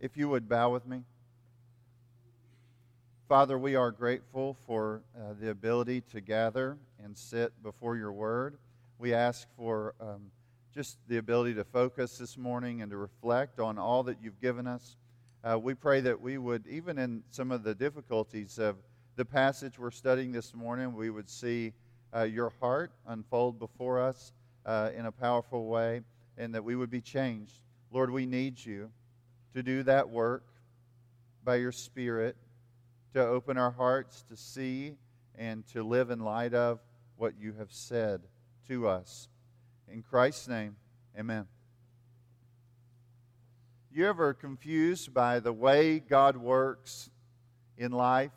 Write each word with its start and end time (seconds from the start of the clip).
If 0.00 0.16
you 0.16 0.28
would 0.28 0.48
bow 0.48 0.70
with 0.70 0.86
me. 0.86 1.02
Father, 3.28 3.58
we 3.58 3.74
are 3.74 3.90
grateful 3.90 4.56
for 4.64 5.02
uh, 5.16 5.34
the 5.40 5.50
ability 5.50 6.02
to 6.12 6.20
gather 6.20 6.78
and 7.02 7.18
sit 7.18 7.52
before 7.64 7.96
your 7.96 8.12
word. 8.12 8.58
We 8.98 9.12
ask 9.12 9.48
for 9.56 9.96
um, 10.00 10.30
just 10.72 10.98
the 11.08 11.16
ability 11.16 11.54
to 11.54 11.64
focus 11.64 12.16
this 12.16 12.38
morning 12.38 12.80
and 12.80 12.92
to 12.92 12.96
reflect 12.96 13.58
on 13.58 13.76
all 13.76 14.04
that 14.04 14.18
you've 14.22 14.40
given 14.40 14.68
us. 14.68 14.96
Uh, 15.42 15.58
we 15.58 15.74
pray 15.74 16.00
that 16.00 16.20
we 16.20 16.38
would, 16.38 16.64
even 16.68 16.96
in 16.96 17.24
some 17.32 17.50
of 17.50 17.64
the 17.64 17.74
difficulties 17.74 18.60
of 18.60 18.76
the 19.16 19.24
passage 19.24 19.80
we're 19.80 19.90
studying 19.90 20.30
this 20.30 20.54
morning, 20.54 20.94
we 20.94 21.10
would 21.10 21.28
see 21.28 21.72
uh, 22.14 22.22
your 22.22 22.52
heart 22.60 22.92
unfold 23.08 23.58
before 23.58 24.00
us 24.00 24.32
uh, 24.64 24.90
in 24.96 25.06
a 25.06 25.12
powerful 25.12 25.66
way 25.66 26.02
and 26.36 26.54
that 26.54 26.62
we 26.62 26.76
would 26.76 26.90
be 26.90 27.00
changed. 27.00 27.58
Lord, 27.90 28.10
we 28.12 28.26
need 28.26 28.64
you 28.64 28.90
to 29.54 29.62
do 29.62 29.82
that 29.84 30.08
work 30.08 30.44
by 31.44 31.56
your 31.56 31.72
Spirit 31.72 32.36
to 33.14 33.20
open 33.26 33.56
our 33.56 33.70
hearts 33.70 34.22
to 34.28 34.36
see 34.36 34.96
and 35.34 35.66
to 35.68 35.82
live 35.82 36.10
in 36.10 36.20
light 36.20 36.54
of 36.54 36.80
what 37.16 37.34
you 37.38 37.54
have 37.54 37.72
said 37.72 38.20
to 38.68 38.86
us. 38.88 39.28
In 39.90 40.02
Christ's 40.02 40.48
name, 40.48 40.76
amen. 41.18 41.46
You 43.90 44.06
ever 44.06 44.34
confused 44.34 45.14
by 45.14 45.40
the 45.40 45.52
way 45.52 45.98
God 45.98 46.36
works 46.36 47.10
in 47.76 47.92
life? 47.92 48.32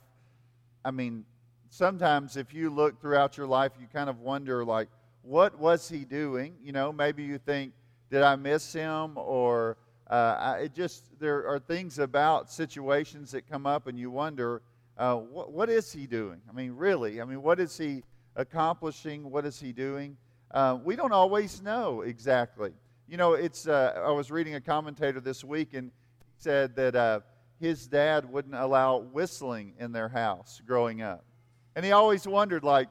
I 0.84 0.92
mean, 0.92 1.26
sometimes 1.70 2.38
if 2.38 2.54
you 2.54 2.70
look 2.70 3.02
throughout 3.02 3.38
your 3.38 3.48
life, 3.48 3.74
you 3.80 3.88
kind 3.92 4.10
of 4.10 4.20
wonder, 4.20 4.64
like, 4.64 4.88
what 5.22 5.60
was 5.60 5.90
he 5.90 6.06
doing? 6.06 6.56
You 6.64 6.72
know, 6.72 6.92
maybe 6.92 7.24
you 7.24 7.38
think, 7.38 7.74
did 8.10 8.24
I 8.24 8.36
miss 8.36 8.74
him? 8.74 9.14
Or 9.16 9.78
uh, 10.12 10.58
it 10.62 10.76
just 10.76 11.06
there 11.20 11.48
are 11.48 11.58
things 11.58 11.98
about 11.98 12.52
situations 12.52 13.32
that 13.32 13.50
come 13.50 13.66
up, 13.66 13.88
and 13.88 13.98
you 13.98 14.12
wonder, 14.12 14.62
uh, 14.98 15.16
what, 15.16 15.52
what 15.52 15.70
is 15.70 15.92
he 15.92 16.06
doing? 16.06 16.42
I 16.50 16.52
mean, 16.52 16.74
really? 16.76 17.22
I 17.22 17.26
mean, 17.26 17.42
what 17.42 17.60
is 17.62 17.78
he 17.78 18.04
accomplishing? 18.36 19.32
What 19.32 19.46
is 19.46 19.60
he 19.60 19.72
doing? 19.72 20.18
Uh, 20.52 20.78
we 20.84 20.98
don't 20.98 21.14
always 21.14 21.62
know 21.62 22.02
exactly. 22.02 22.74
You 23.08 23.16
know, 23.16 23.34
it's. 23.34 23.68
Uh, 23.68 24.04
I 24.06 24.12
was 24.12 24.30
reading 24.30 24.56
a 24.56 24.62
commentator 24.62 25.22
this 25.22 25.46
week, 25.46 25.74
and 25.74 25.92
he 26.20 26.34
said 26.38 26.76
that 26.76 26.96
uh, 26.96 27.22
his 27.62 27.88
dad 27.88 28.30
wouldn't 28.30 28.56
allow 28.56 28.98
whistling 28.98 29.74
in 29.80 29.94
their 29.94 30.10
house 30.10 30.62
growing 30.68 31.02
up, 31.02 31.24
and 31.76 31.86
he 31.86 31.94
always 31.94 32.28
wondered, 32.28 32.66
like, 32.66 32.90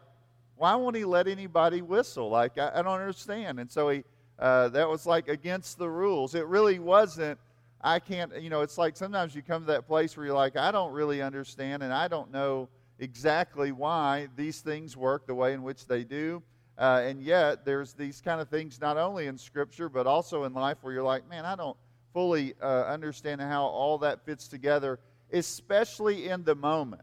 why 0.57 0.75
won't 0.75 0.97
he 0.97 1.05
let 1.05 1.29
anybody 1.29 1.83
whistle? 1.83 2.31
Like, 2.31 2.57
I, 2.59 2.71
I 2.77 2.83
don't 2.83 3.01
understand. 3.01 3.61
And 3.61 3.71
so 3.71 3.91
he 3.91 4.05
uh, 4.41 4.71
that 4.71 4.89
was 4.89 5.05
like 5.05 5.29
against 5.29 5.79
the 5.79 5.89
rules. 5.89 6.35
It 6.35 6.47
really 6.47 6.79
wasn't. 6.79 7.39
I 7.83 7.99
can't, 7.99 8.41
you 8.41 8.51
know, 8.51 8.63
it's 8.63 8.79
like 8.79 8.97
sometimes 8.97 9.35
you 9.35 9.43
come 9.43 9.63
to 9.63 9.73
that 9.73 9.87
place 9.87 10.17
where 10.17 10.27
you're 10.27 10.35
like, 10.35 10.57
I 10.57 10.71
don't 10.71 10.93
really 10.93 11.23
understand 11.23 11.83
and 11.83 11.93
I 11.93 12.09
don't 12.09 12.31
know 12.33 12.69
exactly 12.99 13.73
why 13.73 14.29
these 14.37 14.61
things 14.61 14.97
work 14.97 15.27
the 15.27 15.35
way 15.35 15.53
in 15.53 15.63
which 15.63 15.87
they 15.87 16.05
do. 16.05 16.43
Uh, 16.79 17.03
and 17.05 17.21
yet, 17.23 17.65
there's 17.67 17.93
these 17.93 18.23
kind 18.23 18.41
of 18.41 18.49
things 18.49 18.81
not 18.81 18.97
only 18.97 19.27
in 19.27 19.37
Scripture, 19.37 19.91
but 19.91 20.07
also 20.07 20.45
in 20.45 20.55
life 20.55 20.79
where 20.81 20.95
you're 20.95 21.03
like, 21.03 21.29
man, 21.29 21.45
I 21.45 21.55
don't 21.55 21.77
fully 22.15 22.55
uh, 22.63 22.85
understand 22.85 23.41
how 23.43 23.65
all 23.65 23.99
that 23.99 24.25
fits 24.25 24.49
together, 24.49 24.99
especially 25.31 26.29
in 26.29 26.43
the 26.45 26.55
moment. 26.55 27.03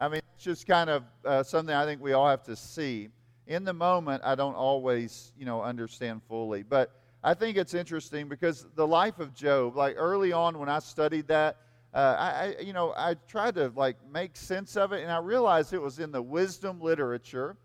I 0.00 0.08
mean, 0.08 0.20
it's 0.34 0.44
just 0.44 0.66
kind 0.66 0.90
of 0.90 1.04
uh, 1.24 1.44
something 1.44 1.74
I 1.74 1.84
think 1.84 2.02
we 2.02 2.12
all 2.12 2.28
have 2.28 2.42
to 2.44 2.56
see 2.56 3.08
in 3.48 3.64
the 3.64 3.72
moment, 3.72 4.22
I 4.24 4.34
don't 4.34 4.54
always, 4.54 5.32
you 5.36 5.46
know, 5.46 5.62
understand 5.62 6.22
fully. 6.28 6.62
But 6.62 6.92
I 7.24 7.34
think 7.34 7.56
it's 7.56 7.74
interesting 7.74 8.28
because 8.28 8.66
the 8.76 8.86
life 8.86 9.18
of 9.18 9.34
Job, 9.34 9.74
like 9.74 9.96
early 9.96 10.32
on 10.32 10.58
when 10.58 10.68
I 10.68 10.78
studied 10.78 11.26
that, 11.28 11.56
uh, 11.94 12.14
I, 12.18 12.28
I, 12.28 12.62
you 12.62 12.74
know, 12.74 12.92
I 12.94 13.16
tried 13.26 13.54
to 13.54 13.72
like 13.74 13.96
make 14.12 14.36
sense 14.36 14.76
of 14.76 14.92
it, 14.92 15.02
and 15.02 15.10
I 15.10 15.18
realized 15.18 15.72
it 15.72 15.80
was 15.80 15.98
in 15.98 16.12
the 16.12 16.20
wisdom 16.20 16.80
literature. 16.80 17.56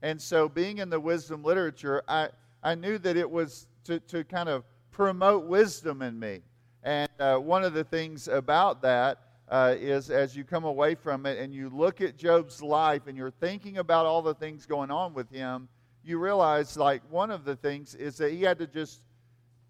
And 0.00 0.20
so, 0.20 0.48
being 0.48 0.78
in 0.78 0.88
the 0.88 1.00
wisdom 1.00 1.42
literature, 1.42 2.02
I, 2.06 2.28
I 2.62 2.76
knew 2.76 2.96
that 2.98 3.16
it 3.16 3.28
was 3.28 3.66
to, 3.84 3.98
to 4.00 4.22
kind 4.22 4.48
of 4.48 4.64
promote 4.92 5.46
wisdom 5.46 6.02
in 6.02 6.18
me. 6.18 6.40
And 6.84 7.10
uh, 7.18 7.38
one 7.38 7.64
of 7.64 7.74
the 7.74 7.84
things 7.84 8.28
about 8.28 8.82
that 8.82 9.18
uh, 9.52 9.74
is 9.78 10.08
as 10.10 10.34
you 10.34 10.44
come 10.44 10.64
away 10.64 10.94
from 10.94 11.26
it 11.26 11.38
and 11.38 11.52
you 11.52 11.68
look 11.68 12.00
at 12.00 12.16
Job's 12.16 12.62
life 12.62 13.02
and 13.06 13.18
you're 13.18 13.30
thinking 13.30 13.76
about 13.76 14.06
all 14.06 14.22
the 14.22 14.32
things 14.32 14.64
going 14.64 14.90
on 14.90 15.12
with 15.12 15.30
him, 15.30 15.68
you 16.02 16.18
realize, 16.18 16.74
like, 16.78 17.02
one 17.10 17.30
of 17.30 17.44
the 17.44 17.54
things 17.54 17.94
is 17.94 18.16
that 18.16 18.32
he 18.32 18.42
had 18.42 18.58
to 18.60 18.66
just 18.66 19.02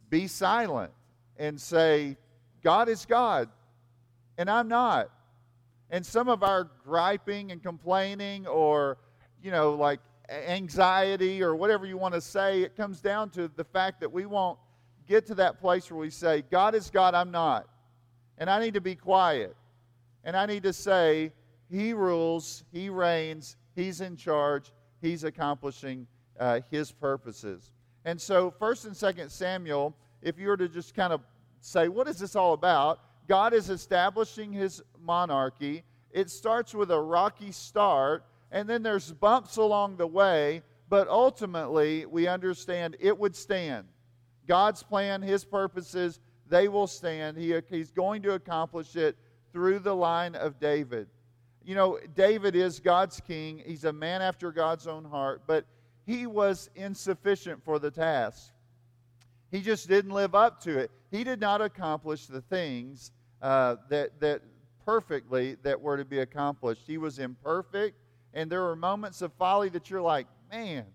be 0.09 0.29
silent 0.29 0.93
and 1.37 1.61
say, 1.61 2.17
God 2.63 2.89
is 2.89 3.05
God, 3.05 3.49
and 4.39 4.49
I'm 4.49 4.69
not. 4.69 5.11
And 5.91 6.07
some 6.07 6.29
of 6.29 6.45
our 6.45 6.71
griping 6.85 7.51
and 7.51 7.61
complaining, 7.61 8.47
or, 8.47 8.99
you 9.43 9.51
know, 9.51 9.73
like 9.75 9.99
anxiety 10.31 11.43
or 11.43 11.57
whatever 11.57 11.87
you 11.87 11.99
want 11.99 12.15
to 12.15 12.21
say, 12.21 12.63
it 12.63 12.77
comes 12.77 13.01
down 13.01 13.31
to 13.31 13.51
the 13.57 13.65
fact 13.65 13.99
that 13.99 14.13
we 14.13 14.27
won't 14.27 14.61
get 15.09 15.27
to 15.27 15.35
that 15.35 15.61
place 15.61 15.91
where 15.91 15.99
we 15.99 16.11
say, 16.11 16.45
God 16.53 16.77
is 16.77 16.89
God, 16.89 17.17
I'm 17.17 17.33
not. 17.33 17.67
And 18.39 18.49
I 18.49 18.61
need 18.61 18.75
to 18.75 18.81
be 18.81 18.95
quiet. 18.95 19.57
And 20.25 20.37
I 20.37 20.47
need 20.47 20.63
to 20.65 20.73
say, 20.73 21.33
He 21.71 21.93
rules, 21.93 22.65
He 22.73 22.89
reigns, 22.89 23.57
He's 23.75 24.01
in 24.01 24.17
charge, 24.17 24.73
He's 25.01 25.25
accomplishing 25.25 26.07
uh, 26.39 26.61
His 26.71 26.93
purposes. 26.93 27.73
And 28.05 28.21
so, 28.21 28.51
1st 28.61 28.87
and 28.87 28.95
2nd 28.95 29.31
Samuel, 29.31 29.97
if 30.23 30.39
you 30.39 30.49
were 30.49 30.57
to 30.57 30.69
just 30.69 30.95
kind 30.95 31.13
of 31.13 31.21
say, 31.61 31.89
what 31.89 32.09
is 32.09 32.19
this 32.19 32.37
all 32.37 32.53
about? 32.53 33.01
God 33.29 33.55
is 33.55 33.71
establishing 33.71 34.53
His 34.53 34.83
monarchy. 35.01 35.85
It 36.11 36.31
starts 36.31 36.75
with 36.75 36.91
a 36.91 37.01
rocky 37.01 37.53
start, 37.53 38.25
and 38.51 38.69
then 38.69 38.83
there's 38.83 39.13
bumps 39.13 39.57
along 39.57 39.97
the 39.97 40.07
way, 40.07 40.63
but 40.89 41.09
ultimately, 41.09 42.05
we 42.07 42.29
understand 42.29 42.97
it 43.01 43.19
would 43.19 43.35
stand. 43.35 43.87
God's 44.47 44.83
plan, 44.83 45.23
His 45.23 45.45
purposes, 45.45 46.21
they 46.49 46.69
will 46.69 46.87
stand. 46.87 47.39
He, 47.39 47.59
he's 47.71 47.91
going 47.91 48.23
to 48.23 48.33
accomplish 48.33 48.97
it 48.97 49.17
through 49.53 49.81
the 49.81 49.95
line 49.95 50.35
of 50.35 50.59
David. 50.59 51.09
You 51.65 51.75
know, 51.75 51.99
David 52.15 52.57
is 52.57 52.81
God's 52.81 53.21
king. 53.21 53.63
He's 53.65 53.85
a 53.85 53.93
man 53.93 54.23
after 54.23 54.51
God's 54.51 54.87
own 54.87 55.05
heart, 55.05 55.43
but 55.47 55.65
he 56.05 56.27
was 56.27 56.71
insufficient 56.75 57.63
for 57.65 57.79
the 57.79 57.91
task. 57.91 58.53
He 59.51 59.61
just 59.61 59.89
didn't 59.89 60.13
live 60.13 60.35
up 60.35 60.61
to 60.63 60.79
it. 60.79 60.91
He 61.11 61.25
did 61.25 61.41
not 61.41 61.61
accomplish 61.61 62.27
the 62.27 62.41
things 62.41 63.13
uh, 63.41 63.77
that, 63.91 64.19
that 64.21 64.43
perfectly 64.85 65.57
that 65.63 65.81
were 65.81 65.97
to 65.97 66.05
be 66.05 66.21
accomplished. 66.21 66.83
He 66.87 66.99
was 66.99 67.19
imperfect, 67.19 67.97
and 68.35 68.51
there 68.51 68.63
were 68.63 68.77
moments 68.77 69.23
of 69.23 69.33
folly 69.35 69.69
that 69.69 69.91
you're 69.91 70.03
like, 70.03 70.27
man, 70.51 70.87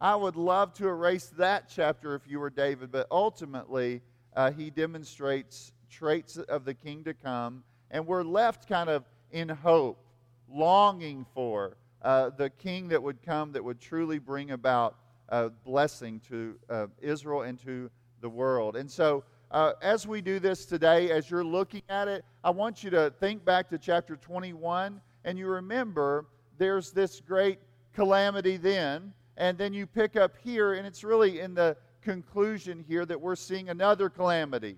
I 0.00 0.16
would 0.16 0.36
love 0.36 0.74
to 0.74 0.88
erase 0.88 1.32
that 1.36 1.68
chapter 1.68 2.14
if 2.14 2.22
you 2.26 2.38
were 2.38 2.50
David, 2.50 2.90
but 2.92 3.06
ultimately, 3.10 4.00
uh, 4.36 4.50
he 4.52 4.70
demonstrates 4.70 5.72
traits 5.90 6.36
of 6.36 6.64
the 6.64 6.74
king 6.74 7.04
to 7.04 7.14
come 7.14 7.62
and 7.90 8.06
we're 8.06 8.22
left 8.22 8.68
kind 8.68 8.88
of 8.88 9.04
in 9.30 9.48
hope, 9.48 10.04
longing 10.48 11.26
for 11.34 11.76
uh, 12.02 12.30
the 12.30 12.50
king 12.50 12.88
that 12.88 13.02
would 13.02 13.22
come 13.22 13.52
that 13.52 13.64
would 13.64 13.80
truly 13.80 14.18
bring 14.18 14.50
about 14.50 14.96
a 15.30 15.50
blessing 15.50 16.20
to 16.28 16.54
uh, 16.68 16.86
Israel 17.00 17.42
and 17.42 17.58
to 17.64 17.90
the 18.20 18.28
world. 18.28 18.76
And 18.76 18.90
so, 18.90 19.24
uh, 19.50 19.72
as 19.82 20.06
we 20.06 20.20
do 20.20 20.40
this 20.40 20.66
today, 20.66 21.10
as 21.10 21.30
you're 21.30 21.44
looking 21.44 21.82
at 21.88 22.08
it, 22.08 22.24
I 22.42 22.50
want 22.50 22.82
you 22.82 22.90
to 22.90 23.12
think 23.20 23.44
back 23.44 23.68
to 23.70 23.78
chapter 23.78 24.16
21 24.16 25.00
and 25.24 25.38
you 25.38 25.46
remember 25.46 26.26
there's 26.58 26.92
this 26.92 27.20
great 27.20 27.58
calamity 27.94 28.56
then, 28.56 29.12
and 29.36 29.58
then 29.58 29.72
you 29.72 29.86
pick 29.86 30.16
up 30.16 30.34
here, 30.42 30.74
and 30.74 30.86
it's 30.86 31.02
really 31.02 31.40
in 31.40 31.54
the 31.54 31.76
conclusion 32.02 32.84
here 32.86 33.06
that 33.06 33.20
we're 33.20 33.36
seeing 33.36 33.70
another 33.70 34.08
calamity, 34.08 34.76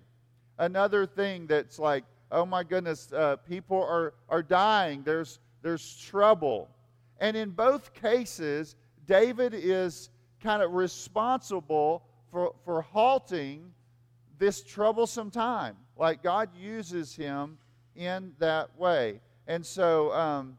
another 0.57 1.05
thing 1.05 1.45
that's 1.45 1.77
like 1.77 2.05
oh 2.31 2.45
my 2.45 2.63
goodness, 2.63 3.11
uh, 3.13 3.37
people 3.37 3.81
are, 3.81 4.13
are 4.29 4.43
dying, 4.43 5.03
there's, 5.03 5.39
there's 5.61 5.97
trouble. 5.97 6.69
And 7.19 7.35
in 7.35 7.51
both 7.51 7.93
cases, 7.93 8.75
David 9.05 9.53
is 9.55 10.09
kind 10.41 10.61
of 10.61 10.73
responsible 10.73 12.03
for, 12.31 12.53
for 12.63 12.81
halting 12.81 13.71
this 14.37 14.61
troublesome 14.61 15.31
time. 15.31 15.75
Like 15.97 16.21
God 16.21 16.49
uses 16.55 17.15
him 17.15 17.57
in 17.95 18.33
that 18.39 18.77
way. 18.77 19.21
And 19.47 19.65
so 19.65 20.11
um, 20.13 20.57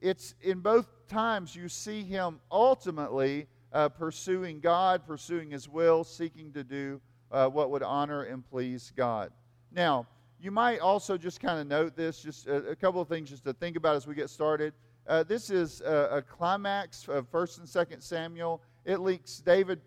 it's 0.00 0.34
in 0.40 0.60
both 0.60 0.88
times 1.08 1.54
you 1.54 1.68
see 1.68 2.02
him 2.02 2.40
ultimately 2.50 3.46
uh, 3.72 3.88
pursuing 3.88 4.60
God, 4.60 5.06
pursuing 5.06 5.50
his 5.50 5.68
will, 5.68 6.02
seeking 6.02 6.52
to 6.52 6.64
do 6.64 7.00
uh, 7.30 7.48
what 7.48 7.70
would 7.70 7.82
honor 7.82 8.24
and 8.24 8.48
please 8.50 8.92
God. 8.96 9.30
Now, 9.70 10.06
you 10.40 10.50
might 10.50 10.80
also 10.80 11.18
just 11.18 11.40
kind 11.40 11.60
of 11.60 11.66
note 11.66 11.94
this, 11.94 12.22
just 12.22 12.46
a, 12.46 12.70
a, 12.70 12.76
couple 12.76 13.00
of 13.00 13.08
things 13.08 13.28
just 13.28 13.44
to 13.44 13.52
think 13.52 13.76
about 13.76 13.96
as 13.96 14.06
we 14.06 14.14
get 14.14 14.30
started. 14.30 14.72
Uh, 15.06 15.22
this 15.22 15.50
is 15.50 15.82
a, 15.82 16.08
a, 16.12 16.22
climax 16.22 17.06
of 17.08 17.30
1st 17.30 17.58
and 17.58 17.68
2nd 17.68 18.02
Samuel. 18.02 18.62
It 18.84 19.00
links 19.00 19.38
David 19.38 19.80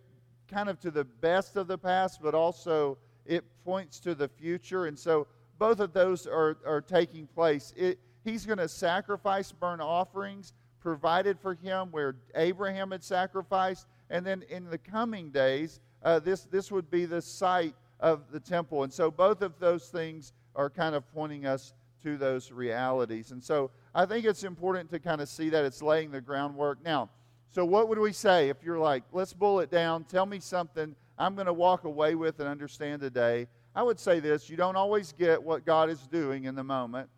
kind 0.47 0.69
of 0.69 0.79
to 0.81 0.91
the 0.91 1.03
best 1.03 1.55
of 1.55 1.67
the 1.67 1.77
past, 1.77 2.19
but 2.21 2.35
also 2.35 2.97
it 3.25 3.43
points 3.63 3.99
to 4.01 4.13
the 4.13 4.27
future. 4.27 4.85
And 4.85 4.97
so 4.97 5.27
both 5.57 5.79
of 5.79 5.93
those 5.93 6.27
are, 6.27 6.57
are 6.65 6.81
taking 6.81 7.25
place. 7.25 7.73
It, 7.75 7.99
he's 8.23 8.45
going 8.45 8.59
to 8.59 8.67
sacrifice 8.67 9.51
burnt 9.51 9.81
offerings 9.81 10.53
provided 10.79 11.39
for 11.39 11.55
him 11.55 11.87
where 11.91 12.15
Abraham 12.35 12.91
had 12.91 13.03
sacrificed. 13.03 13.87
And 14.09 14.25
then 14.25 14.43
in 14.49 14.69
the 14.69 14.77
coming 14.77 15.31
days, 15.31 15.79
uh, 16.03 16.19
this, 16.19 16.41
this 16.43 16.71
would 16.71 16.91
be 16.91 17.05
the 17.05 17.21
site 17.21 17.73
of 17.99 18.29
the 18.31 18.39
temple. 18.39 18.83
And 18.83 18.91
so 18.91 19.09
both 19.09 19.41
of 19.41 19.57
those 19.59 19.87
things 19.87 20.33
are 20.55 20.69
kind 20.69 20.95
of 20.95 21.11
pointing 21.13 21.45
us 21.45 21.73
to 22.03 22.17
those 22.17 22.51
realities. 22.51 23.31
And 23.31 23.43
so 23.43 23.71
I 23.95 24.05
think 24.05 24.25
it's 24.25 24.43
important 24.43 24.89
to 24.91 24.99
kind 24.99 25.21
of 25.21 25.29
see 25.29 25.49
that 25.49 25.65
it's 25.65 25.81
laying 25.81 26.11
the 26.11 26.21
groundwork. 26.21 26.83
Now, 26.83 27.09
so 27.51 27.63
what 27.63 27.87
would 27.87 27.99
we 27.99 28.13
say 28.13 28.49
if 28.49 28.57
you're 28.63 28.79
like, 28.79 29.03
let's 29.11 29.33
pull 29.33 29.59
it 29.59 29.71
down, 29.71 30.03
tell 30.05 30.25
me 30.25 30.39
something 30.39 30.95
I'm 31.17 31.35
going 31.35 31.47
to 31.47 31.53
walk 31.53 31.83
away 31.83 32.15
with 32.15 32.39
and 32.39 32.49
understand 32.49 33.01
today? 33.01 33.47
I 33.75 33.83
would 33.83 33.99
say 33.99 34.19
this 34.19 34.49
you 34.49 34.57
don't 34.57 34.75
always 34.75 35.13
get 35.13 35.41
what 35.41 35.65
God 35.65 35.89
is 35.89 36.07
doing 36.07 36.45
in 36.45 36.55
the 36.55 36.63
moment. 36.63 37.09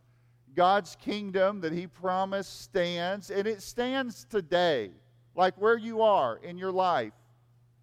God's 0.56 0.96
kingdom 0.96 1.62
that 1.62 1.74
He 1.74 1.86
promised 1.86 2.62
stands, 2.62 3.30
and 3.30 3.46
it 3.46 3.62
stands 3.62 4.26
today, 4.26 4.92
like 5.36 5.56
where 5.56 5.78
you 5.78 6.02
are 6.02 6.38
in 6.38 6.58
your 6.58 6.72
life. 6.72 7.14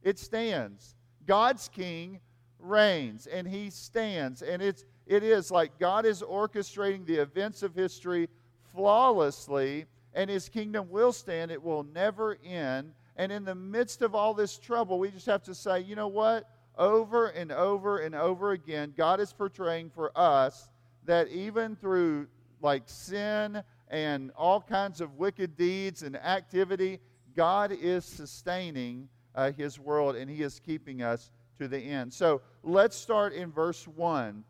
It 0.03 0.19
stands. 0.19 0.97
God's 1.27 1.69
King 1.69 2.21
reigns, 2.63 3.27
and 3.27 3.47
He 3.47 3.71
stands. 3.71 4.43
And 4.43 4.63
it's, 4.63 4.85
it 5.07 5.23
is 5.23 5.51
like 5.51 5.79
God 5.79 6.07
is 6.07 6.23
orchestrating 6.23 7.05
the 7.07 7.17
events 7.17 7.63
of 7.63 7.75
history 7.75 8.29
flawlessly, 8.75 9.87
and 10.15 10.31
His 10.31 10.49
kingdom 10.49 10.89
will 10.91 11.13
stand. 11.13 11.51
It 11.51 11.63
will 11.63 11.85
never 11.85 12.39
end. 12.45 12.93
And 13.17 13.31
in 13.31 13.45
the 13.45 13.55
midst 13.55 14.03
of 14.03 14.15
all 14.15 14.35
this 14.35 14.59
trouble, 14.59 14.99
we 14.99 15.11
just 15.11 15.27
have 15.27 15.43
to 15.45 15.55
say, 15.55 15.81
you 15.81 15.97
know 15.97 16.09
what? 16.09 16.49
Over 16.79 17.29
and 17.29 17.53
over 17.53 17.99
and 17.99 18.15
over 18.15 18.53
again, 18.53 18.95
God 18.97 19.21
is 19.21 19.33
portraying 19.33 19.91
for 19.91 20.11
us 20.17 20.71
that 21.05 21.29
even 21.29 21.77
through 21.77 22.29
like 22.63 22.85
sin 22.87 23.63
and 23.89 24.31
all 24.37 24.61
kinds 24.61 25.01
of 25.01 25.19
wicked 25.19 25.57
deeds 25.57 26.03
and 26.03 26.17
activity, 26.17 27.01
God 27.37 27.73
is 27.73 28.05
sustaining 28.05 29.09
uh, 29.35 29.53
His 29.53 29.79
world 29.79 30.17
and 30.17 30.31
He 30.31 30.43
is 30.43 30.61
keeping 30.61 31.03
us 31.03 31.31
to 31.63 31.69
the 31.69 31.79
end. 31.79 32.13
So 32.13 32.43
let's 32.63 32.97
start 32.97 33.33
in 33.33 33.51
verse 33.51 33.87
1. 33.89 34.45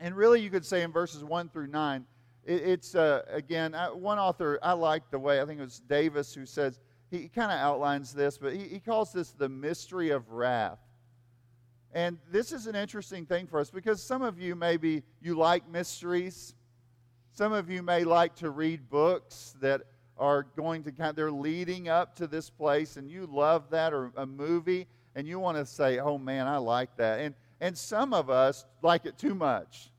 And 0.00 0.16
really, 0.16 0.40
you 0.40 0.50
could 0.50 0.64
say 0.64 0.82
in 0.82 0.92
verses 0.92 1.22
1 1.22 1.48
through 1.50 1.68
9, 1.68 2.04
it, 2.44 2.52
it's, 2.52 2.94
uh, 2.94 3.22
again, 3.28 3.74
I, 3.74 3.90
one 3.90 4.18
author, 4.18 4.58
I 4.62 4.72
like 4.72 5.10
the 5.10 5.18
way, 5.18 5.40
I 5.40 5.46
think 5.46 5.60
it 5.60 5.64
was 5.64 5.80
Davis 5.80 6.34
who 6.34 6.46
says, 6.46 6.80
he 7.10 7.28
kind 7.28 7.52
of 7.52 7.58
outlines 7.58 8.12
this, 8.12 8.38
but 8.38 8.54
he, 8.54 8.64
he 8.64 8.80
calls 8.80 9.12
this 9.12 9.30
the 9.30 9.48
mystery 9.48 10.10
of 10.10 10.30
wrath. 10.30 10.78
And 11.92 12.18
this 12.30 12.50
is 12.50 12.66
an 12.66 12.74
interesting 12.74 13.24
thing 13.24 13.46
for 13.46 13.60
us 13.60 13.70
because 13.70 14.02
some 14.02 14.22
of 14.22 14.40
you 14.40 14.56
maybe 14.56 15.04
you 15.20 15.36
like 15.36 15.68
mysteries. 15.68 16.54
Some 17.32 17.52
of 17.52 17.70
you 17.70 17.82
may 17.82 18.02
like 18.02 18.34
to 18.36 18.50
read 18.50 18.90
books 18.90 19.54
that 19.60 19.82
are 20.18 20.44
going 20.56 20.82
to 20.84 20.92
kind 20.92 21.10
of, 21.10 21.16
they're 21.16 21.30
leading 21.30 21.88
up 21.88 22.16
to 22.16 22.26
this 22.26 22.50
place 22.50 22.96
and 22.96 23.08
you 23.08 23.28
love 23.30 23.70
that 23.70 23.92
or 23.92 24.10
a 24.16 24.26
movie 24.26 24.88
and 25.14 25.26
you 25.26 25.38
want 25.38 25.58
to 25.58 25.66
say, 25.66 25.98
"Oh 25.98 26.18
man, 26.18 26.46
I 26.46 26.58
like 26.58 26.96
that." 26.96 27.20
And 27.20 27.34
and 27.60 27.76
some 27.76 28.12
of 28.12 28.30
us 28.30 28.64
like 28.82 29.06
it 29.06 29.18
too 29.18 29.34
much. 29.34 29.90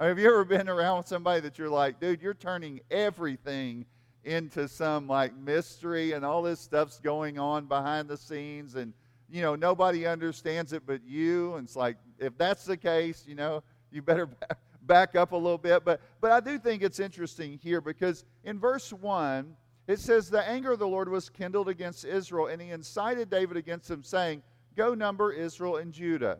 have 0.00 0.18
you 0.18 0.26
ever 0.26 0.44
been 0.44 0.68
around 0.68 0.98
with 0.98 1.08
somebody 1.08 1.40
that 1.40 1.58
you're 1.58 1.68
like, 1.68 2.00
"Dude, 2.00 2.22
you're 2.22 2.34
turning 2.34 2.80
everything 2.90 3.86
into 4.24 4.68
some 4.68 5.08
like 5.08 5.36
mystery 5.36 6.12
and 6.12 6.24
all 6.24 6.42
this 6.42 6.60
stuff's 6.60 7.00
going 7.00 7.38
on 7.38 7.66
behind 7.66 8.08
the 8.08 8.16
scenes 8.16 8.76
and 8.76 8.92
you 9.28 9.40
know, 9.40 9.54
nobody 9.54 10.06
understands 10.06 10.72
it 10.72 10.82
but 10.86 11.02
you." 11.04 11.54
And 11.54 11.66
it's 11.66 11.76
like, 11.76 11.96
if 12.18 12.36
that's 12.36 12.64
the 12.64 12.76
case, 12.76 13.24
you 13.26 13.34
know, 13.34 13.62
you 13.90 14.02
better 14.02 14.28
back 14.82 15.14
up 15.14 15.32
a 15.32 15.36
little 15.36 15.58
bit. 15.58 15.84
But, 15.84 16.00
but 16.20 16.32
I 16.32 16.40
do 16.40 16.58
think 16.58 16.82
it's 16.82 17.00
interesting 17.00 17.58
here 17.62 17.80
because 17.80 18.24
in 18.44 18.58
verse 18.58 18.92
1, 18.92 19.56
it 19.86 19.98
says, 19.98 20.30
The 20.30 20.46
anger 20.48 20.72
of 20.72 20.78
the 20.78 20.88
Lord 20.88 21.08
was 21.08 21.28
kindled 21.28 21.68
against 21.68 22.04
Israel, 22.04 22.46
and 22.46 22.60
he 22.60 22.70
incited 22.70 23.30
David 23.30 23.56
against 23.56 23.88
them, 23.88 24.02
saying, 24.02 24.42
Go 24.76 24.94
number 24.94 25.32
Israel 25.32 25.76
and 25.76 25.92
Judah. 25.92 26.38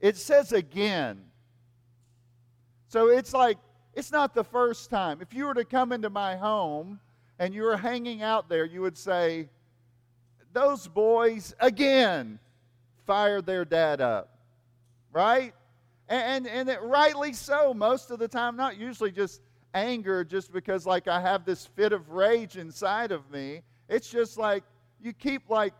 It 0.00 0.16
says 0.16 0.52
again. 0.52 1.22
So 2.88 3.08
it's 3.08 3.32
like, 3.32 3.58
it's 3.94 4.10
not 4.10 4.34
the 4.34 4.44
first 4.44 4.90
time. 4.90 5.20
If 5.20 5.32
you 5.32 5.46
were 5.46 5.54
to 5.54 5.64
come 5.64 5.92
into 5.92 6.10
my 6.10 6.36
home 6.36 6.98
and 7.38 7.54
you 7.54 7.62
were 7.62 7.76
hanging 7.76 8.22
out 8.22 8.48
there, 8.48 8.64
you 8.64 8.82
would 8.82 8.98
say, 8.98 9.48
Those 10.52 10.88
boys 10.88 11.54
again 11.60 12.38
fired 13.06 13.46
their 13.46 13.64
dad 13.64 14.00
up. 14.00 14.38
Right? 15.12 15.54
And, 16.08 16.46
and, 16.46 16.68
it, 16.68 16.82
rightly 16.82 17.32
so, 17.32 17.72
most 17.72 18.10
of 18.10 18.18
the 18.18 18.28
time, 18.28 18.56
not 18.56 18.76
usually 18.76 19.12
just 19.12 19.40
anger, 19.72 20.24
just 20.24 20.52
because, 20.52 20.84
like, 20.84 21.08
I 21.08 21.20
have 21.20 21.44
this 21.44 21.66
fit 21.66 21.92
of 21.92 22.10
rage 22.10 22.56
inside 22.56 23.12
of 23.12 23.30
me. 23.30 23.62
It's 23.88 24.10
just 24.10 24.36
like 24.36 24.64
you 25.00 25.12
keep, 25.12 25.48
like, 25.48 25.72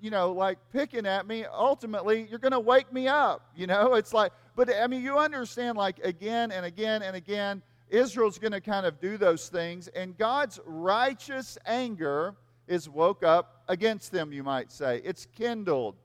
you 0.00 0.10
know, 0.10 0.32
like 0.32 0.58
picking 0.72 1.06
at 1.06 1.26
me. 1.26 1.44
Ultimately, 1.44 2.26
you're 2.28 2.38
going 2.38 2.52
to 2.52 2.60
wake 2.60 2.92
me 2.92 3.08
up. 3.08 3.48
You 3.56 3.66
know, 3.66 3.94
it's 3.94 4.12
like, 4.12 4.32
but 4.56 4.70
I 4.74 4.86
mean, 4.86 5.02
you 5.02 5.18
understand, 5.18 5.76
like, 5.76 5.98
again 6.00 6.52
and 6.52 6.64
again 6.66 7.02
and 7.02 7.16
again, 7.16 7.62
Israel's 7.88 8.38
going 8.38 8.52
to 8.52 8.60
kind 8.60 8.86
of 8.86 9.00
do 9.00 9.16
those 9.16 9.48
things, 9.48 9.88
and 9.88 10.16
God's 10.16 10.58
righteous 10.64 11.58
anger 11.66 12.34
is 12.66 12.88
woke 12.88 13.22
up 13.22 13.62
against 13.68 14.10
them, 14.10 14.32
you 14.32 14.42
might 14.42 14.72
say. 14.72 15.00
It's 15.04 15.26
kindled 15.36 15.96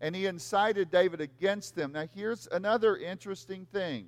and 0.00 0.16
he 0.16 0.26
incited 0.26 0.90
David 0.90 1.20
against 1.20 1.74
them. 1.74 1.92
Now, 1.92 2.06
here's 2.14 2.48
another 2.50 2.96
interesting 2.96 3.66
thing. 3.66 4.06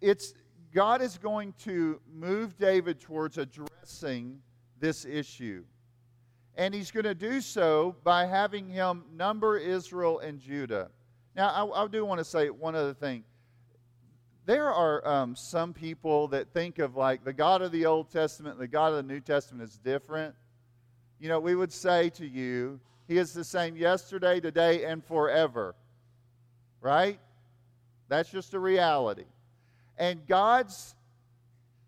It's 0.00 0.34
God 0.72 1.02
is 1.02 1.18
going 1.18 1.54
to 1.64 2.00
move 2.12 2.56
David 2.56 3.00
towards 3.00 3.38
addressing 3.38 4.40
this 4.80 5.04
issue. 5.04 5.64
And 6.56 6.74
he's 6.74 6.90
going 6.90 7.04
to 7.04 7.14
do 7.14 7.40
so 7.40 7.96
by 8.04 8.26
having 8.26 8.68
him 8.68 9.04
number 9.14 9.56
Israel 9.56 10.18
and 10.18 10.38
Judah. 10.38 10.90
Now, 11.34 11.48
I, 11.48 11.84
I 11.84 11.88
do 11.88 12.04
want 12.04 12.18
to 12.18 12.24
say 12.24 12.50
one 12.50 12.74
other 12.74 12.92
thing. 12.92 13.24
There 14.44 14.70
are 14.70 15.06
um, 15.06 15.36
some 15.36 15.72
people 15.72 16.28
that 16.28 16.52
think 16.52 16.78
of 16.78 16.96
like 16.96 17.24
the 17.24 17.32
God 17.32 17.62
of 17.62 17.72
the 17.72 17.86
Old 17.86 18.10
Testament 18.10 18.56
and 18.56 18.62
the 18.62 18.68
God 18.68 18.88
of 18.88 18.96
the 18.96 19.12
New 19.14 19.20
Testament 19.20 19.68
is 19.68 19.78
different. 19.78 20.34
You 21.20 21.28
know, 21.28 21.38
we 21.38 21.54
would 21.54 21.72
say 21.72 22.10
to 22.10 22.26
you, 22.26 22.80
he 23.06 23.18
is 23.18 23.32
the 23.32 23.44
same 23.44 23.76
yesterday, 23.76 24.40
today, 24.40 24.84
and 24.84 25.04
forever. 25.04 25.74
Right? 26.80 27.20
That's 28.08 28.30
just 28.30 28.52
a 28.52 28.58
reality. 28.58 29.24
And 29.96 30.26
God's 30.26 30.94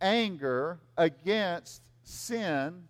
anger 0.01 0.79
against 0.97 1.83
sin 2.05 2.85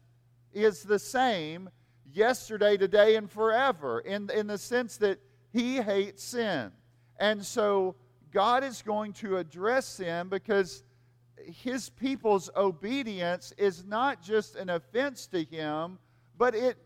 is 0.55 0.83
the 0.83 0.99
same 0.99 1.69
yesterday, 2.13 2.77
today, 2.77 3.17
and 3.17 3.31
forever 3.31 4.01
in, 4.01 4.31
in 4.31 4.47
the 4.47 4.59
sense 4.59 4.97
that 4.99 5.19
He 5.53 5.77
hates 5.77 6.23
sin. 6.23 6.73
And 7.19 7.45
so 7.45 7.97
God 8.33 8.65
is 8.65 8.83
going 8.83 9.13
to 9.15 9.37
address 9.37 9.87
sin 9.87 10.29
because 10.29 10.83
His 11.37 11.91
people's 11.91 12.51
obedience 12.57 13.53
is 13.59 13.85
not 13.85 14.23
just 14.23 14.57
an 14.57 14.71
offense 14.71 15.27
to 15.29 15.45
Him, 15.45 15.99
but 16.37 16.55
it 16.55 16.79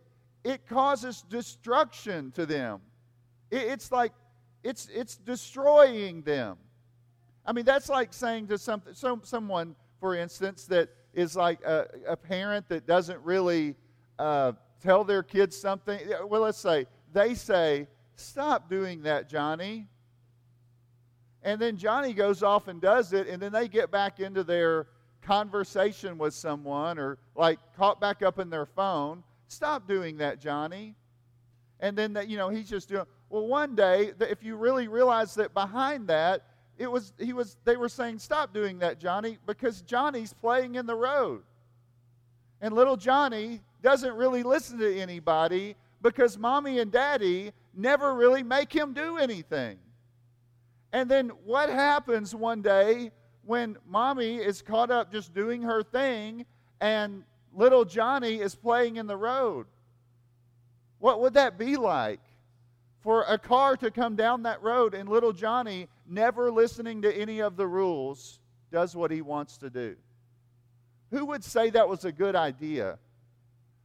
it 0.44 0.66
causes 0.66 1.22
destruction 1.28 2.30
to 2.32 2.46
them. 2.46 2.80
it's 3.50 3.90
like 3.90 4.12
it's, 4.62 4.88
it's 4.92 5.16
destroying 5.16 6.22
them. 6.22 6.56
I 7.46 7.52
mean, 7.52 7.64
that's 7.64 7.88
like 7.88 8.12
saying 8.12 8.48
to 8.48 8.58
some, 8.58 8.82
some, 8.92 9.20
someone, 9.24 9.76
for 10.00 10.14
instance, 10.14 10.66
that 10.66 10.90
is 11.18 11.36
like 11.36 11.62
a, 11.62 11.86
a 12.06 12.16
parent 12.16 12.68
that 12.68 12.86
doesn't 12.86 13.20
really 13.22 13.74
uh, 14.18 14.52
tell 14.80 15.04
their 15.04 15.22
kids 15.22 15.56
something. 15.56 15.98
Well, 16.26 16.42
let's 16.42 16.58
say 16.58 16.86
they 17.12 17.34
say, 17.34 17.86
Stop 18.16 18.68
doing 18.68 19.02
that, 19.02 19.28
Johnny. 19.28 19.86
And 21.44 21.60
then 21.60 21.76
Johnny 21.76 22.12
goes 22.12 22.42
off 22.42 22.66
and 22.66 22.80
does 22.80 23.12
it, 23.12 23.28
and 23.28 23.40
then 23.40 23.52
they 23.52 23.68
get 23.68 23.92
back 23.92 24.18
into 24.18 24.42
their 24.42 24.88
conversation 25.22 26.18
with 26.18 26.34
someone 26.34 26.98
or 26.98 27.18
like 27.36 27.58
caught 27.76 28.00
back 28.00 28.22
up 28.22 28.38
in 28.38 28.50
their 28.50 28.66
phone 28.66 29.22
Stop 29.48 29.88
doing 29.88 30.18
that, 30.18 30.40
Johnny. 30.40 30.94
And 31.80 31.96
then 31.96 32.12
that, 32.12 32.28
you 32.28 32.36
know, 32.36 32.50
he's 32.50 32.68
just 32.68 32.88
doing 32.88 33.04
well 33.30 33.46
one 33.46 33.74
day, 33.74 34.12
if 34.20 34.42
you 34.42 34.56
really 34.56 34.88
realize 34.88 35.34
that 35.34 35.54
behind 35.54 36.08
that, 36.08 36.44
it 36.78 36.90
was 36.90 37.12
he 37.18 37.32
was 37.32 37.56
they 37.64 37.76
were 37.76 37.88
saying, 37.88 38.20
Stop 38.20 38.54
doing 38.54 38.78
that, 38.78 38.98
Johnny, 38.98 39.38
because 39.46 39.82
Johnny's 39.82 40.32
playing 40.32 40.76
in 40.76 40.86
the 40.86 40.94
road. 40.94 41.42
And 42.60 42.74
little 42.74 42.96
Johnny 42.96 43.60
doesn't 43.82 44.14
really 44.14 44.42
listen 44.42 44.78
to 44.78 44.98
anybody 44.98 45.76
because 46.02 46.38
mommy 46.38 46.78
and 46.78 46.90
daddy 46.90 47.52
never 47.74 48.14
really 48.14 48.42
make 48.42 48.72
him 48.72 48.92
do 48.92 49.18
anything. 49.18 49.78
And 50.92 51.10
then 51.10 51.28
what 51.44 51.68
happens 51.68 52.34
one 52.34 52.62
day 52.62 53.12
when 53.44 53.76
mommy 53.86 54.36
is 54.36 54.62
caught 54.62 54.90
up 54.90 55.12
just 55.12 55.34
doing 55.34 55.62
her 55.62 55.82
thing 55.82 56.46
and 56.80 57.24
little 57.54 57.84
Johnny 57.84 58.40
is 58.40 58.54
playing 58.54 58.96
in 58.96 59.06
the 59.06 59.16
road. 59.16 59.66
What 60.98 61.20
would 61.20 61.34
that 61.34 61.58
be 61.58 61.76
like? 61.76 62.20
For 63.00 63.22
a 63.22 63.38
car 63.38 63.76
to 63.76 63.90
come 63.90 64.16
down 64.16 64.42
that 64.42 64.62
road 64.62 64.94
and 64.94 65.08
little 65.08 65.32
Johnny 65.32 65.88
never 66.08 66.50
listening 66.50 67.02
to 67.02 67.16
any 67.16 67.40
of 67.40 67.56
the 67.56 67.66
rules, 67.66 68.40
does 68.70 68.94
what 68.94 69.10
he 69.10 69.22
wants 69.22 69.58
to 69.58 69.70
do. 69.70 69.96
Who 71.10 71.24
would 71.26 71.42
say 71.42 71.70
that 71.70 71.88
was 71.88 72.04
a 72.04 72.12
good 72.12 72.36
idea? 72.36 72.98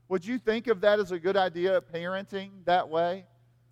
Would 0.08 0.26
you 0.26 0.38
think 0.38 0.66
of 0.66 0.82
that 0.82 1.00
as 1.00 1.12
a 1.12 1.18
good 1.18 1.36
idea, 1.36 1.80
parenting 1.80 2.50
that 2.66 2.88
way? 2.88 3.24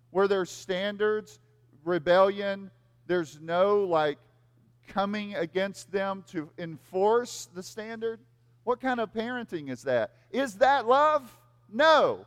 Where 0.09 0.27
there's 0.27 0.49
standards, 0.49 1.39
rebellion, 1.83 2.71
there's 3.05 3.39
no 3.39 3.81
like 3.81 4.17
coming 4.87 5.35
against 5.35 5.91
them 5.91 6.23
to 6.31 6.49
enforce 6.57 7.47
the 7.53 7.63
standard? 7.63 8.19
What 8.63 8.79
kind 8.79 8.99
of 8.99 9.13
parenting 9.13 9.69
is 9.69 9.83
that? 9.83 10.11
Is 10.31 10.55
that 10.55 10.87
love? 10.87 11.37
No. 11.71 12.25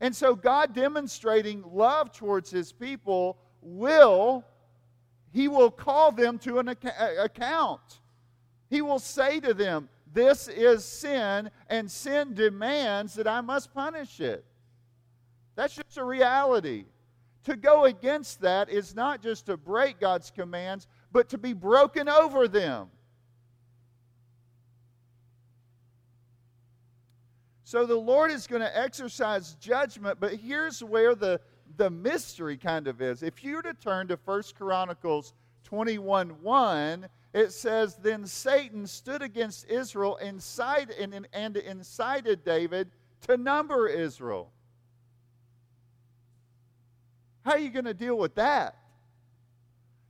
And 0.00 0.14
so, 0.14 0.34
God 0.34 0.74
demonstrating 0.74 1.64
love 1.72 2.12
towards 2.12 2.50
his 2.50 2.72
people 2.72 3.38
will, 3.62 4.44
he 5.34 5.48
will 5.48 5.70
call 5.70 6.12
them 6.12 6.38
to 6.38 6.60
an 6.60 6.68
account. 6.68 8.00
He 8.70 8.80
will 8.80 9.00
say 9.00 9.40
to 9.40 9.52
them, 9.52 9.88
This 10.12 10.46
is 10.46 10.84
sin, 10.84 11.50
and 11.68 11.90
sin 11.90 12.34
demands 12.34 13.14
that 13.14 13.26
I 13.26 13.40
must 13.40 13.74
punish 13.74 14.20
it. 14.20 14.44
That's 15.56 15.74
just 15.74 15.98
a 15.98 16.04
reality. 16.04 16.84
To 17.44 17.56
go 17.56 17.84
against 17.84 18.42
that 18.42 18.70
is 18.70 18.94
not 18.94 19.22
just 19.22 19.46
to 19.46 19.56
break 19.56 19.98
God's 19.98 20.30
commands, 20.30 20.86
but 21.10 21.28
to 21.30 21.38
be 21.38 21.52
broken 21.52 22.08
over 22.08 22.46
them. 22.46 22.90
So 27.64 27.86
the 27.86 27.96
Lord 27.96 28.30
is 28.30 28.46
going 28.46 28.62
to 28.62 28.78
exercise 28.78 29.54
judgment, 29.54 30.18
but 30.20 30.34
here's 30.34 30.82
where 30.82 31.16
the, 31.16 31.40
the 31.76 31.90
mystery 31.90 32.56
kind 32.56 32.86
of 32.86 33.00
is. 33.00 33.22
If 33.22 33.42
you 33.42 33.56
were 33.56 33.62
to 33.62 33.74
turn 33.74 34.08
to 34.08 34.18
1 34.24 34.42
Chronicles 34.56 35.32
21 35.64 36.42
1, 36.42 37.08
it 37.32 37.52
says, 37.52 37.96
Then 37.96 38.26
Satan 38.26 38.86
stood 38.86 39.22
against 39.22 39.68
Israel 39.68 40.16
inside, 40.16 40.90
and, 40.90 41.26
and 41.32 41.56
incited 41.56 42.44
David 42.44 42.90
to 43.26 43.36
number 43.36 43.88
Israel. 43.88 44.50
How 47.44 47.52
are 47.52 47.58
you 47.58 47.70
going 47.70 47.84
to 47.84 47.94
deal 47.94 48.16
with 48.16 48.36
that? 48.36 48.76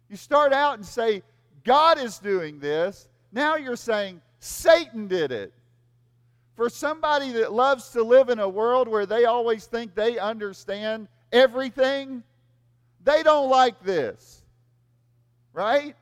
You 0.09 0.16
start 0.16 0.52
out 0.52 0.76
and 0.76 0.87
say, 0.87 1.23
God 1.64 1.99
is 1.99 2.18
doing 2.18 2.61
this. 2.61 3.09
Now 3.33 3.56
you're 3.56 3.75
saying, 3.75 4.21
Satan 4.38 5.09
did 5.09 5.33
it. 5.33 5.52
For 6.54 6.68
somebody 6.68 7.33
that 7.33 7.52
loves 7.52 7.88
to 7.90 8.02
live 8.04 8.28
in 8.28 8.38
a 8.38 8.49
world 8.49 8.87
where 8.87 9.06
they 9.06 9.25
always 9.25 9.66
think 9.66 9.94
they 9.94 10.18
understand 10.18 11.09
everything, 11.34 12.22
they 13.02 13.22
don't 13.22 13.50
like 13.50 13.82
this. 13.82 14.42
Right? 15.52 15.94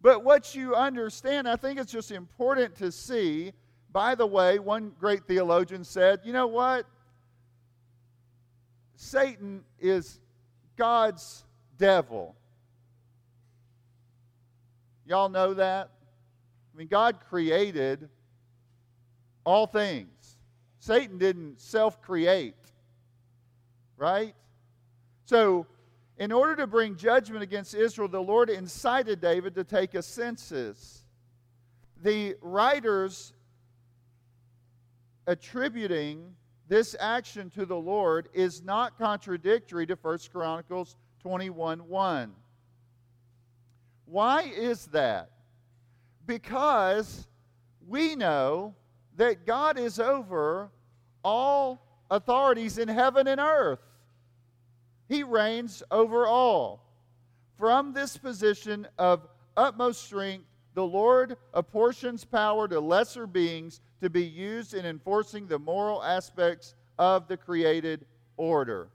But 0.00 0.22
what 0.22 0.54
you 0.54 0.74
understand, 0.74 1.48
I 1.48 1.56
think 1.56 1.80
it's 1.80 1.90
just 1.90 2.12
important 2.12 2.76
to 2.76 2.92
see. 2.92 3.52
By 3.90 4.14
the 4.14 4.26
way, 4.26 4.58
one 4.58 4.92
great 5.00 5.26
theologian 5.26 5.82
said, 5.82 6.20
you 6.22 6.32
know 6.32 6.46
what? 6.46 6.86
Satan 8.94 9.64
is 9.80 10.20
God's 10.76 11.44
devil. 11.78 12.36
Y'all 15.06 15.28
know 15.28 15.54
that? 15.54 15.90
I 16.74 16.78
mean, 16.78 16.88
God 16.88 17.18
created 17.28 18.08
all 19.44 19.66
things. 19.66 20.36
Satan 20.78 21.18
didn't 21.18 21.60
self 21.60 22.02
create, 22.02 22.54
right? 23.96 24.34
So, 25.24 25.66
in 26.18 26.32
order 26.32 26.56
to 26.56 26.66
bring 26.66 26.96
judgment 26.96 27.42
against 27.42 27.74
Israel, 27.74 28.08
the 28.08 28.22
Lord 28.22 28.48
incited 28.48 29.20
David 29.20 29.54
to 29.56 29.64
take 29.64 29.94
a 29.94 30.02
census. 30.02 31.04
The 32.02 32.36
writers 32.40 33.34
attributing 35.26 36.34
this 36.68 36.96
action 36.98 37.50
to 37.50 37.66
the 37.66 37.76
Lord 37.76 38.28
is 38.32 38.62
not 38.62 38.98
contradictory 38.98 39.86
to 39.86 39.94
1 39.94 40.18
Chronicles 40.32 40.96
21 41.20 41.80
1. 41.88 42.32
Why 44.06 44.42
is 44.42 44.86
that? 44.86 45.30
Because 46.24 47.26
we 47.86 48.16
know 48.16 48.74
that 49.16 49.46
God 49.46 49.78
is 49.78 49.98
over 49.98 50.70
all 51.22 52.04
authorities 52.10 52.78
in 52.78 52.88
heaven 52.88 53.26
and 53.26 53.40
earth. 53.40 53.80
He 55.08 55.22
reigns 55.22 55.82
over 55.90 56.26
all. 56.26 56.82
From 57.58 57.92
this 57.92 58.16
position 58.16 58.86
of 58.98 59.26
utmost 59.56 60.04
strength, 60.04 60.44
the 60.74 60.84
Lord 60.84 61.36
apportions 61.54 62.24
power 62.24 62.68
to 62.68 62.80
lesser 62.80 63.26
beings 63.26 63.80
to 64.02 64.10
be 64.10 64.24
used 64.24 64.74
in 64.74 64.84
enforcing 64.84 65.46
the 65.46 65.58
moral 65.58 66.02
aspects 66.02 66.74
of 66.98 67.28
the 67.28 67.36
created 67.36 68.04
order. 68.36 68.88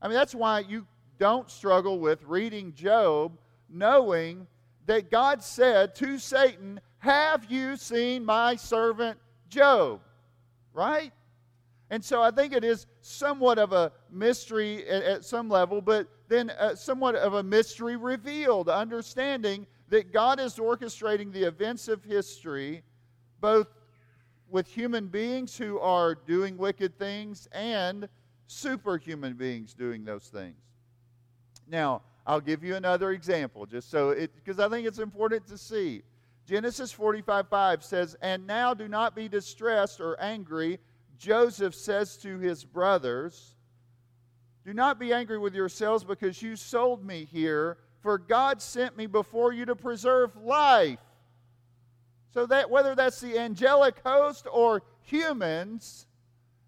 I 0.00 0.06
mean, 0.08 0.14
that's 0.14 0.34
why 0.34 0.60
you 0.60 0.86
don't 1.18 1.50
struggle 1.50 1.98
with 1.98 2.22
reading 2.24 2.74
Job 2.74 3.38
knowing 3.68 4.46
that 4.86 5.10
God 5.10 5.42
said 5.42 5.94
to 5.96 6.18
Satan, 6.18 6.80
Have 6.98 7.50
you 7.50 7.76
seen 7.76 8.24
my 8.24 8.56
servant 8.56 9.18
Job? 9.48 10.00
Right? 10.72 11.12
And 11.94 12.04
so 12.04 12.20
I 12.20 12.32
think 12.32 12.52
it 12.52 12.64
is 12.64 12.88
somewhat 13.02 13.56
of 13.56 13.72
a 13.72 13.92
mystery 14.10 14.84
at, 14.88 15.04
at 15.04 15.24
some 15.24 15.48
level, 15.48 15.80
but 15.80 16.08
then 16.26 16.50
uh, 16.50 16.74
somewhat 16.74 17.14
of 17.14 17.34
a 17.34 17.42
mystery 17.44 17.94
revealed, 17.94 18.68
understanding 18.68 19.64
that 19.90 20.12
God 20.12 20.40
is 20.40 20.56
orchestrating 20.56 21.32
the 21.32 21.44
events 21.44 21.86
of 21.86 22.02
history, 22.02 22.82
both 23.40 23.68
with 24.50 24.66
human 24.66 25.06
beings 25.06 25.56
who 25.56 25.78
are 25.78 26.16
doing 26.16 26.56
wicked 26.56 26.98
things 26.98 27.46
and 27.52 28.08
superhuman 28.48 29.34
beings 29.34 29.72
doing 29.72 30.04
those 30.04 30.26
things. 30.26 30.56
Now, 31.68 32.02
I'll 32.26 32.40
give 32.40 32.64
you 32.64 32.74
another 32.74 33.12
example, 33.12 33.66
just 33.66 33.88
so 33.88 34.10
it, 34.10 34.34
because 34.34 34.58
I 34.58 34.68
think 34.68 34.88
it's 34.88 34.98
important 34.98 35.46
to 35.46 35.56
see. 35.56 36.02
Genesis 36.44 36.90
45 36.90 37.48
5 37.48 37.84
says, 37.84 38.16
And 38.20 38.48
now 38.48 38.74
do 38.74 38.88
not 38.88 39.14
be 39.14 39.28
distressed 39.28 40.00
or 40.00 40.20
angry. 40.20 40.80
Joseph 41.18 41.74
says 41.74 42.16
to 42.18 42.38
his 42.38 42.64
brothers, 42.64 43.54
Do 44.64 44.72
not 44.72 44.98
be 44.98 45.12
angry 45.12 45.38
with 45.38 45.54
yourselves 45.54 46.04
because 46.04 46.42
you 46.42 46.56
sold 46.56 47.04
me 47.04 47.24
here, 47.24 47.78
for 48.00 48.18
God 48.18 48.60
sent 48.60 48.96
me 48.96 49.06
before 49.06 49.52
you 49.52 49.64
to 49.66 49.76
preserve 49.76 50.36
life. 50.36 50.98
So 52.32 52.46
that 52.46 52.68
whether 52.68 52.94
that's 52.94 53.20
the 53.20 53.38
angelic 53.38 53.96
host 54.04 54.46
or 54.52 54.82
humans 55.02 56.06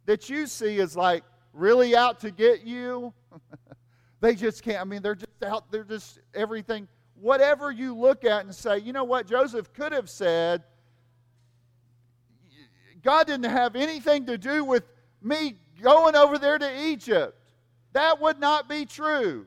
that 0.07 0.31
you 0.31 0.47
see 0.47 0.79
is 0.79 0.97
like 0.97 1.25
really 1.53 1.97
out 1.97 2.21
to 2.21 2.31
get 2.31 2.62
you, 2.62 3.12
they 4.21 4.37
just 4.37 4.62
can't. 4.62 4.81
I 4.81 4.85
mean, 4.85 5.03
they're 5.03 5.17
just 5.17 5.43
out, 5.45 5.71
they're 5.73 5.83
just 5.83 6.21
everything. 6.35 6.87
Whatever 7.21 7.73
you 7.73 7.97
look 7.97 8.25
at 8.25 8.45
and 8.45 8.55
say, 8.55 8.79
you 8.79 8.93
know 8.93 9.05
what, 9.05 9.26
Joseph 9.26 9.73
could 9.73 9.93
have 9.93 10.09
said, 10.09 10.62
God 13.06 13.28
didn't 13.28 13.52
have 13.52 13.76
anything 13.76 14.26
to 14.26 14.36
do 14.36 14.64
with 14.64 14.82
me 15.22 15.54
going 15.80 16.16
over 16.16 16.38
there 16.38 16.58
to 16.58 16.86
Egypt. 16.88 17.38
That 17.92 18.20
would 18.20 18.40
not 18.40 18.68
be 18.68 18.84
true. 18.84 19.46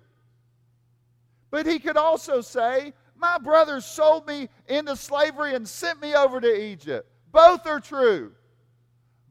But 1.51 1.65
he 1.65 1.77
could 1.77 1.97
also 1.97 2.39
say, 2.39 2.93
My 3.17 3.37
brothers 3.37 3.83
sold 3.83 4.25
me 4.25 4.47
into 4.69 4.95
slavery 4.95 5.55
and 5.55 5.67
sent 5.67 6.01
me 6.01 6.15
over 6.15 6.39
to 6.39 6.47
Egypt. 6.47 7.11
Both 7.33 7.67
are 7.67 7.81
true. 7.81 8.31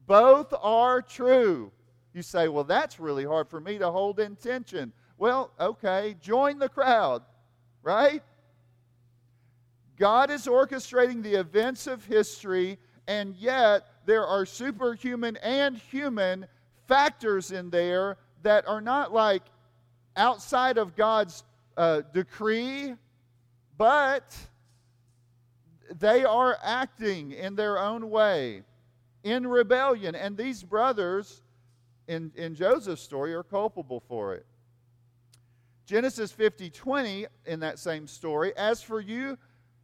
Both 0.05 0.53
are 0.61 1.01
true. 1.01 1.71
You 2.13 2.21
say, 2.21 2.49
Well, 2.49 2.65
that's 2.65 2.99
really 2.99 3.25
hard 3.25 3.49
for 3.49 3.59
me 3.59 3.79
to 3.79 3.89
hold 3.89 4.19
in 4.19 4.35
tension. 4.35 4.93
Well, 5.17 5.53
okay, 5.59 6.15
join 6.21 6.59
the 6.59 6.69
crowd, 6.69 7.23
right? 7.81 8.21
God 9.97 10.29
is 10.29 10.45
orchestrating 10.45 11.23
the 11.23 11.33
events 11.33 11.87
of 11.87 12.05
history, 12.05 12.77
and 13.07 13.35
yet 13.35 13.87
there 14.09 14.25
are 14.25 14.43
superhuman 14.43 15.37
and 15.37 15.77
human 15.77 16.47
factors 16.87 17.51
in 17.51 17.69
there 17.69 18.17
that 18.41 18.67
are 18.67 18.81
not 18.81 19.13
like 19.13 19.43
outside 20.15 20.79
of 20.79 20.95
God's 20.95 21.43
uh, 21.77 22.01
decree, 22.11 22.95
but 23.77 24.35
they 25.99 26.25
are 26.25 26.57
acting 26.63 27.33
in 27.33 27.55
their 27.55 27.77
own 27.77 28.09
way 28.09 28.63
in 29.23 29.45
rebellion. 29.45 30.15
And 30.15 30.35
these 30.35 30.63
brothers 30.63 31.43
in, 32.07 32.31
in 32.35 32.55
Joseph's 32.55 33.03
story 33.03 33.35
are 33.35 33.43
culpable 33.43 33.99
for 34.07 34.33
it. 34.33 34.47
Genesis 35.85 36.31
50 36.31 36.71
20, 36.71 37.27
in 37.45 37.59
that 37.59 37.77
same 37.77 38.07
story, 38.07 38.53
as 38.57 38.81
for 38.81 38.99
you, 38.99 39.37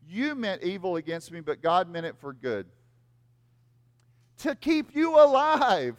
you 0.07 0.33
meant 0.33 0.63
evil 0.63 0.95
against 0.95 1.31
me, 1.31 1.41
but 1.41 1.61
God 1.61 1.89
meant 1.91 2.07
it 2.07 2.15
for 2.17 2.33
good. 2.33 2.65
To 4.39 4.55
keep 4.55 4.95
you 4.95 5.19
alive. 5.19 5.95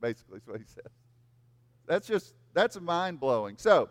Basically, 0.00 0.38
is 0.38 0.46
what 0.46 0.58
he 0.58 0.66
says. 0.66 0.92
That's 1.86 2.06
just, 2.06 2.34
that's 2.54 2.80
mind 2.80 3.20
blowing. 3.20 3.56
So, 3.58 3.88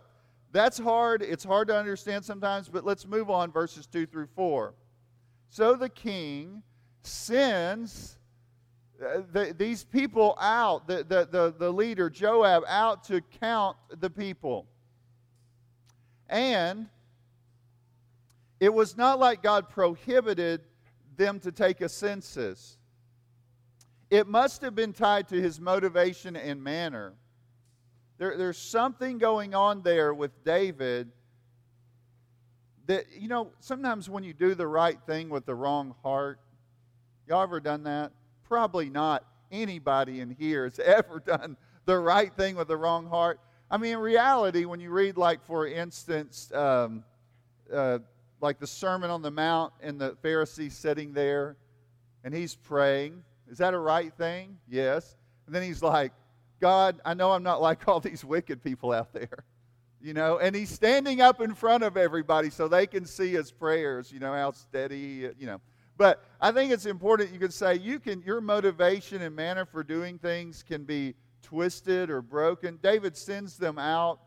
that's 0.51 0.77
hard. 0.77 1.21
It's 1.21 1.43
hard 1.43 1.67
to 1.67 1.77
understand 1.77 2.23
sometimes, 2.23 2.69
but 2.69 2.85
let's 2.85 3.05
move 3.05 3.29
on, 3.29 3.51
verses 3.51 3.87
2 3.87 4.05
through 4.05 4.27
4. 4.35 4.73
So 5.49 5.75
the 5.75 5.89
king 5.89 6.63
sends 7.03 8.17
uh, 9.01 9.21
the, 9.31 9.53
these 9.57 9.83
people 9.83 10.37
out, 10.39 10.87
the, 10.87 11.03
the, 11.03 11.27
the, 11.29 11.53
the 11.57 11.71
leader, 11.71 12.09
Joab, 12.09 12.63
out 12.67 13.03
to 13.05 13.19
count 13.41 13.75
the 13.99 14.09
people. 14.09 14.65
And 16.29 16.87
it 18.59 18.73
was 18.73 18.95
not 18.95 19.19
like 19.19 19.43
God 19.43 19.69
prohibited 19.69 20.61
them 21.17 21.39
to 21.41 21.51
take 21.51 21.81
a 21.81 21.89
census. 21.89 22.77
It 24.09 24.27
must 24.27 24.61
have 24.61 24.75
been 24.75 24.93
tied 24.93 25.27
to 25.29 25.41
his 25.41 25.59
motivation 25.59 26.35
and 26.35 26.63
manner. 26.63 27.13
There, 28.17 28.37
there's 28.37 28.57
something 28.57 29.17
going 29.17 29.53
on 29.53 29.81
there 29.81 30.13
with 30.13 30.43
David 30.43 31.11
that, 32.87 33.05
you 33.19 33.27
know, 33.27 33.51
sometimes 33.59 34.09
when 34.09 34.23
you 34.23 34.33
do 34.33 34.53
the 34.53 34.67
right 34.67 34.97
thing 35.05 35.29
with 35.29 35.45
the 35.45 35.55
wrong 35.55 35.95
heart, 36.03 36.39
y'all 37.27 37.43
ever 37.43 37.59
done 37.59 37.83
that? 37.83 38.11
Probably 38.43 38.89
not 38.89 39.25
anybody 39.51 40.19
in 40.19 40.29
here 40.29 40.65
has 40.65 40.79
ever 40.83 41.19
done 41.19 41.57
the 41.85 41.97
right 41.97 42.33
thing 42.33 42.55
with 42.55 42.67
the 42.67 42.77
wrong 42.77 43.07
heart. 43.07 43.39
I 43.69 43.77
mean, 43.77 43.93
in 43.93 43.99
reality, 43.99 44.65
when 44.65 44.79
you 44.79 44.91
read, 44.91 45.17
like, 45.17 45.43
for 45.45 45.67
instance, 45.67 46.51
um, 46.53 47.03
uh, 47.73 47.99
like 48.39 48.59
the 48.59 48.67
Sermon 48.67 49.09
on 49.09 49.23
the 49.23 49.31
Mount 49.31 49.73
and 49.81 49.99
the 49.99 50.11
Pharisee 50.23 50.71
sitting 50.71 51.13
there 51.13 51.57
and 52.23 52.33
he's 52.33 52.55
praying, 52.55 53.23
is 53.49 53.57
that 53.59 53.73
a 53.73 53.79
right 53.79 54.13
thing? 54.13 54.57
Yes. 54.67 55.17
And 55.45 55.55
then 55.55 55.63
he's 55.63 55.81
like, 55.81 56.11
God, 56.59 56.99
I 57.05 57.13
know 57.13 57.31
I'm 57.31 57.43
not 57.43 57.61
like 57.61 57.87
all 57.87 57.99
these 57.99 58.23
wicked 58.23 58.63
people 58.63 58.91
out 58.91 59.13
there. 59.13 59.45
You 60.01 60.13
know, 60.13 60.37
and 60.37 60.55
he's 60.55 60.69
standing 60.69 61.21
up 61.21 61.41
in 61.41 61.55
front 61.55 61.83
of 61.83 61.97
everybody 61.97 62.51
so 62.51 62.67
they 62.67 62.85
can 62.85 63.05
see 63.05 63.31
his 63.31 63.51
prayers, 63.51 64.11
you 64.11 64.19
know, 64.19 64.33
how 64.33 64.51
steady, 64.51 65.31
you 65.39 65.47
know. 65.47 65.59
But 65.97 66.23
I 66.39 66.51
think 66.51 66.71
it's 66.71 66.85
important 66.85 67.31
you 67.31 67.39
could 67.39 67.53
say 67.53 67.75
you 67.75 67.99
can 67.99 68.21
your 68.21 68.41
motivation 68.41 69.21
and 69.21 69.35
manner 69.35 69.65
for 69.65 69.83
doing 69.83 70.19
things 70.19 70.61
can 70.61 70.83
be 70.83 71.15
twisted 71.41 72.09
or 72.09 72.21
broken. 72.21 72.77
David 72.83 73.17
sends 73.17 73.57
them 73.57 73.79
out, 73.79 74.19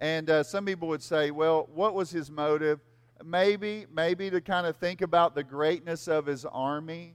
and 0.00 0.28
uh, 0.30 0.42
some 0.42 0.64
people 0.64 0.88
would 0.88 1.02
say, 1.02 1.30
well, 1.30 1.68
what 1.72 1.94
was 1.94 2.10
his 2.10 2.30
motive? 2.30 2.80
Maybe, 3.24 3.86
maybe 3.92 4.30
to 4.30 4.40
kind 4.40 4.66
of 4.66 4.76
think 4.76 5.00
about 5.00 5.34
the 5.34 5.44
greatness 5.44 6.08
of 6.08 6.26
his 6.26 6.44
army 6.44 7.14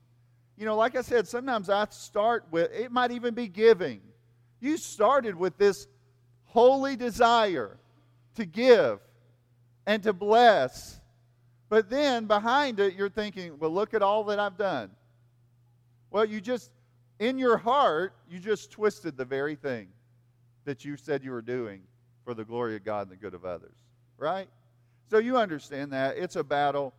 you 0.62 0.68
know, 0.68 0.76
like 0.76 0.96
I 0.96 1.02
said, 1.02 1.28
sometimes 1.28 1.72
I 1.72 1.88
start 1.90 2.46
with, 2.52 2.72
it 2.72 2.92
might 2.92 3.10
even 3.10 3.34
be 3.34 3.48
giving. 3.48 4.00
You 4.60 4.78
started 4.78 5.36
with 5.36 5.58
this 5.58 5.88
holy 6.44 6.96
desire 6.96 7.80
to 8.36 8.46
give 8.46 9.00
and 9.88 10.04
to 10.04 10.14
bless. 10.14 11.02
But 11.68 11.90
then 11.90 12.26
behind 12.26 12.80
it, 12.80 12.94
you're 12.94 13.10
thinking, 13.10 13.58
well, 13.58 13.72
look 13.72 13.96
at 13.96 14.04
all 14.04 14.24
that 14.26 14.38
I've 14.38 14.56
done. 14.56 14.92
Well, 16.12 16.26
you 16.26 16.40
just, 16.40 16.70
in 17.18 17.40
your 17.40 17.58
heart, 17.58 18.14
you 18.30 18.38
just 18.38 18.70
twisted 18.70 19.18
the 19.18 19.26
very 19.26 19.56
thing 19.56 19.88
that 20.66 20.86
you 20.86 20.96
said 20.96 21.24
you 21.24 21.32
were 21.32 21.42
doing 21.42 21.82
for 22.24 22.36
the 22.36 22.46
glory 22.46 22.76
of 22.76 22.84
God 22.84 23.08
and 23.08 23.12
the 23.12 23.16
good 23.16 23.34
of 23.34 23.46
others. 23.46 23.74
Right? 24.20 24.48
So 25.10 25.18
you 25.18 25.38
understand 25.38 25.92
that. 25.94 26.18
It's 26.18 26.36
a 26.36 26.44
battle. 26.44 26.94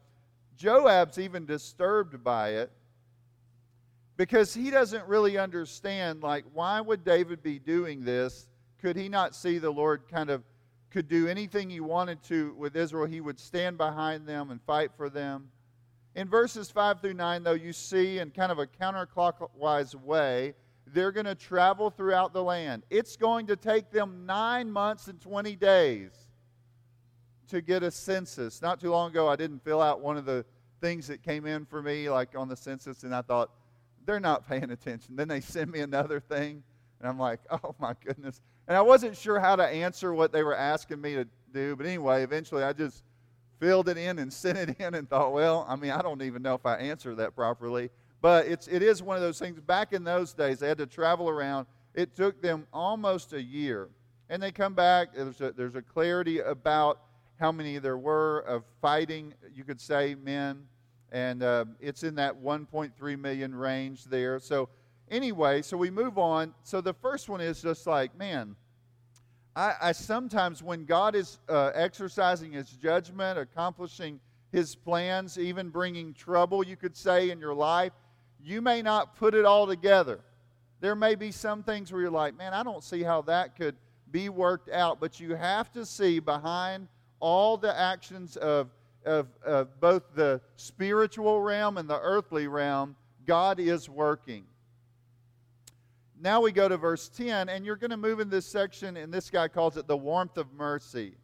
Joab's 0.57 1.17
even 1.17 1.47
disturbed 1.47 2.25
by 2.25 2.55
it 2.55 2.73
because 4.17 4.55
he 4.55 4.71
doesn't 4.71 5.07
really 5.07 5.39
understand 5.39 6.23
like 6.23 6.45
why 6.53 6.81
would 6.81 7.05
david 7.05 7.43
be 7.43 7.59
doing 7.59 8.05
this? 8.05 8.49
Could 8.81 8.97
he 8.97 9.09
not 9.09 9.35
see 9.35 9.59
the 9.59 9.71
lord 9.71 10.03
kind 10.11 10.31
of 10.31 10.43
could 10.91 11.09
do 11.09 11.27
anything 11.27 11.71
he 11.71 11.81
wanted 11.81 12.23
to 12.25 12.55
with 12.55 12.77
israel? 12.77 13.07
He 13.07 13.21
would 13.21 13.39
stand 13.39 13.79
behind 13.79 14.27
them 14.27 14.51
and 14.51 14.61
fight 14.63 14.91
for 14.97 15.09
them. 15.09 15.49
In 16.15 16.29
verses 16.29 16.71
5 16.71 17.01
through 17.01 17.15
9 17.15 17.43
though 17.43 17.53
you 17.53 17.73
see 17.73 18.19
in 18.19 18.31
kind 18.31 18.53
of 18.53 18.59
a 18.59 18.67
counterclockwise 18.67 19.95
way 19.95 20.55
they're 20.89 21.13
going 21.13 21.27
to 21.27 21.35
travel 21.35 21.91
throughout 21.91 22.35
the 22.35 22.43
land. 22.43 22.83
It's 22.91 23.17
going 23.17 23.47
to 23.47 23.57
take 23.57 23.91
them 23.91 24.27
nine 24.27 24.71
months 24.71 25.07
and 25.07 25.19
20 25.21 25.57
days 25.57 26.11
to 27.49 27.63
get 27.63 27.83
a 27.83 27.91
census. 27.91 28.61
Not 28.61 28.81
too 28.81 28.91
long 28.91 29.11
ago 29.11 29.29
i 29.29 29.37
didn't 29.37 29.65
fill 29.65 29.81
out 29.81 30.01
one 30.01 30.17
of 30.17 30.27
the 30.27 30.45
things 30.83 31.07
that 31.07 31.23
came 31.23 31.47
in 31.47 31.65
for 31.65 31.81
me 31.81 32.11
like 32.11 32.37
on 32.37 32.49
the 32.49 32.57
census 32.57 33.05
and 33.05 33.15
i 33.15 33.23
thought 33.23 33.53
they're 34.07 34.21
not 34.21 34.49
paying 34.49 34.71
attention. 34.71 35.17
Then 35.17 35.29
they 35.29 35.41
send 35.41 35.71
me 35.71 35.81
another 35.81 36.21
thing, 36.21 36.63
and 37.01 37.09
I'm 37.09 37.19
like, 37.19 37.41
oh 37.51 37.75
my 37.79 37.95
goodness. 38.05 38.41
And 38.69 38.77
I 38.77 38.83
wasn't 38.83 39.17
sure 39.17 39.41
how 39.41 39.57
to 39.57 39.65
answer 39.65 40.15
what 40.15 40.33
they 40.33 40.43
were 40.43 40.57
asking 40.57 41.01
me 41.01 41.15
to 41.15 41.27
do, 41.53 41.77
but 41.77 41.87
anyway, 41.87 42.23
eventually 42.23 42.63
I 42.63 42.73
just 42.73 43.05
filled 43.61 43.89
it 43.89 43.97
in 43.97 44.19
and 44.19 44.33
sent 44.33 44.59
it 44.59 44.77
in 44.81 44.95
and 44.95 45.09
thought, 45.09 45.33
well, 45.33 45.67
I 45.69 45.77
mean, 45.77 45.91
I 45.91 46.03
don't 46.03 46.23
even 46.23 46.43
know 46.43 46.55
if 46.55 46.67
I 46.67 46.77
answered 46.77 47.17
that 47.17 47.35
properly. 47.35 47.91
But 48.21 48.47
it's, 48.47 48.69
it 48.69 48.83
is 48.83 49.03
one 49.03 49.17
of 49.17 49.23
those 49.23 49.39
things. 49.39 49.59
Back 49.61 49.93
in 49.93 50.05
those 50.05 50.33
days, 50.33 50.61
they 50.61 50.69
had 50.69 50.79
to 50.79 50.87
travel 50.87 51.29
around. 51.29 51.67
It 51.93 52.15
took 52.15 52.41
them 52.41 52.67
almost 52.73 53.33
a 53.33 53.43
year. 53.43 53.89
And 54.31 54.41
they 54.41 54.53
come 54.53 54.75
back. 54.75 55.13
There's 55.13 55.41
a, 55.41 55.51
there's 55.51 55.75
a 55.75 55.83
clarity 55.83 56.39
about 56.39 57.01
how 57.41 57.51
many 57.51 57.79
there 57.79 57.99
were 57.99 58.41
of 58.41 58.63
fighting, 58.81 59.35
you 59.53 59.65
could 59.65 59.81
say, 59.81 60.15
men 60.15 60.63
and 61.13 61.43
uh, 61.43 61.67
it's 61.79 62.03
in 62.03 62.15
that 62.17 62.43
1.3 62.43 63.21
million 63.21 63.55
range 63.55 64.05
there. 64.05 64.41
So, 64.41 64.71
anyway, 65.11 65.61
so 65.63 65.77
we 65.77 65.91
move 65.91 66.19
on. 66.19 66.55
So, 66.65 66.81
the 66.81 66.95
first 66.95 67.29
one 67.29 67.41
is 67.41 67.63
just 67.63 67.87
like, 67.87 68.17
man, 68.17 68.57
I, 69.55 69.75
I 69.81 69.93
sometimes, 69.93 70.63
when 70.63 70.87
God 70.87 71.15
is 71.15 71.39
uh, 71.49 71.71
exercising 71.75 72.53
his 72.53 72.71
judgment, 72.71 73.39
accomplishing 73.39 74.19
his 74.51 74.75
plans, 74.75 75.39
even 75.39 75.69
bringing 75.69 76.15
trouble, 76.15 76.65
you 76.65 76.77
could 76.77 76.97
say, 76.97 77.31
in 77.31 77.39
your 77.39 77.55
life, 77.55 77.93
you 78.43 78.63
may 78.63 78.81
not 78.81 79.15
put 79.17 79.35
it 79.35 79.45
all 79.45 79.67
together. 79.67 80.21
There 80.81 80.97
may 80.97 81.15
be 81.15 81.31
some 81.31 81.63
things 81.63 81.93
where 81.93 82.01
you're 82.01 82.11
like, 82.11 82.37
man, 82.37 82.55
I 82.55 82.63
don't 82.63 82.83
see 82.83 83.03
how 83.03 83.23
that 83.23 83.55
could 83.55 83.77
be 84.11 84.31
worked 84.31 84.71
out, 84.71 84.99
but 84.99 85.21
you 85.21 85.35
have 85.35 85.71
to 85.73 85.85
see 85.85 86.19
behind 86.19 86.89
all 87.21 87.57
the 87.57 87.79
actions 87.79 88.37
of 88.37 88.71
of, 89.05 89.29
of 89.45 89.81
both 89.81 90.15
the 90.15 90.41
spiritual 90.57 91.41
realm 91.41 91.79
and 91.79 91.89
the 91.89 92.01
earthly 92.01 92.47
realm, 92.47 92.97
God 93.27 93.61
is 93.61 93.89
working. 93.89 94.45
Now 96.21 96.41
we 96.41 96.53
go 96.53 96.69
to 96.69 96.77
verse 96.77 97.09
10, 97.09 97.49
and 97.49 97.67
you're 97.67 97.77
going 97.77 97.91
to 97.91 97.97
move 97.97 98.21
in 98.21 98.31
this 98.31 98.47
section, 98.47 98.97
and 98.97 99.13
this 99.13 99.29
guy 99.29 99.49
calls 99.49 99.77
it 99.77 99.89
the 99.89 99.97
warmth 99.97 100.39
of 100.39 100.53
mercy. 100.53 101.17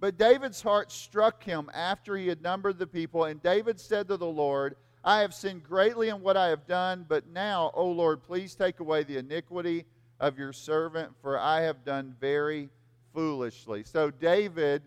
But 0.00 0.18
David's 0.18 0.60
heart 0.60 0.90
struck 0.90 1.42
him 1.42 1.70
after 1.72 2.16
he 2.16 2.26
had 2.26 2.42
numbered 2.42 2.78
the 2.78 2.86
people, 2.86 3.24
and 3.24 3.42
David 3.42 3.80
said 3.80 4.08
to 4.08 4.16
the 4.16 4.26
Lord, 4.26 4.76
I 5.04 5.20
have 5.20 5.32
sinned 5.32 5.62
greatly 5.62 6.08
in 6.08 6.20
what 6.20 6.36
I 6.36 6.48
have 6.48 6.66
done, 6.66 7.06
but 7.08 7.28
now, 7.28 7.70
O 7.74 7.86
Lord, 7.88 8.24
please 8.24 8.56
take 8.56 8.80
away 8.80 9.04
the 9.04 9.18
iniquity 9.18 9.84
of 10.18 10.36
your 10.36 10.52
servant, 10.52 11.12
for 11.22 11.38
I 11.38 11.60
have 11.60 11.84
done 11.84 12.16
very 12.20 12.68
foolishly. 13.14 13.84
So 13.84 14.10
David, 14.10 14.82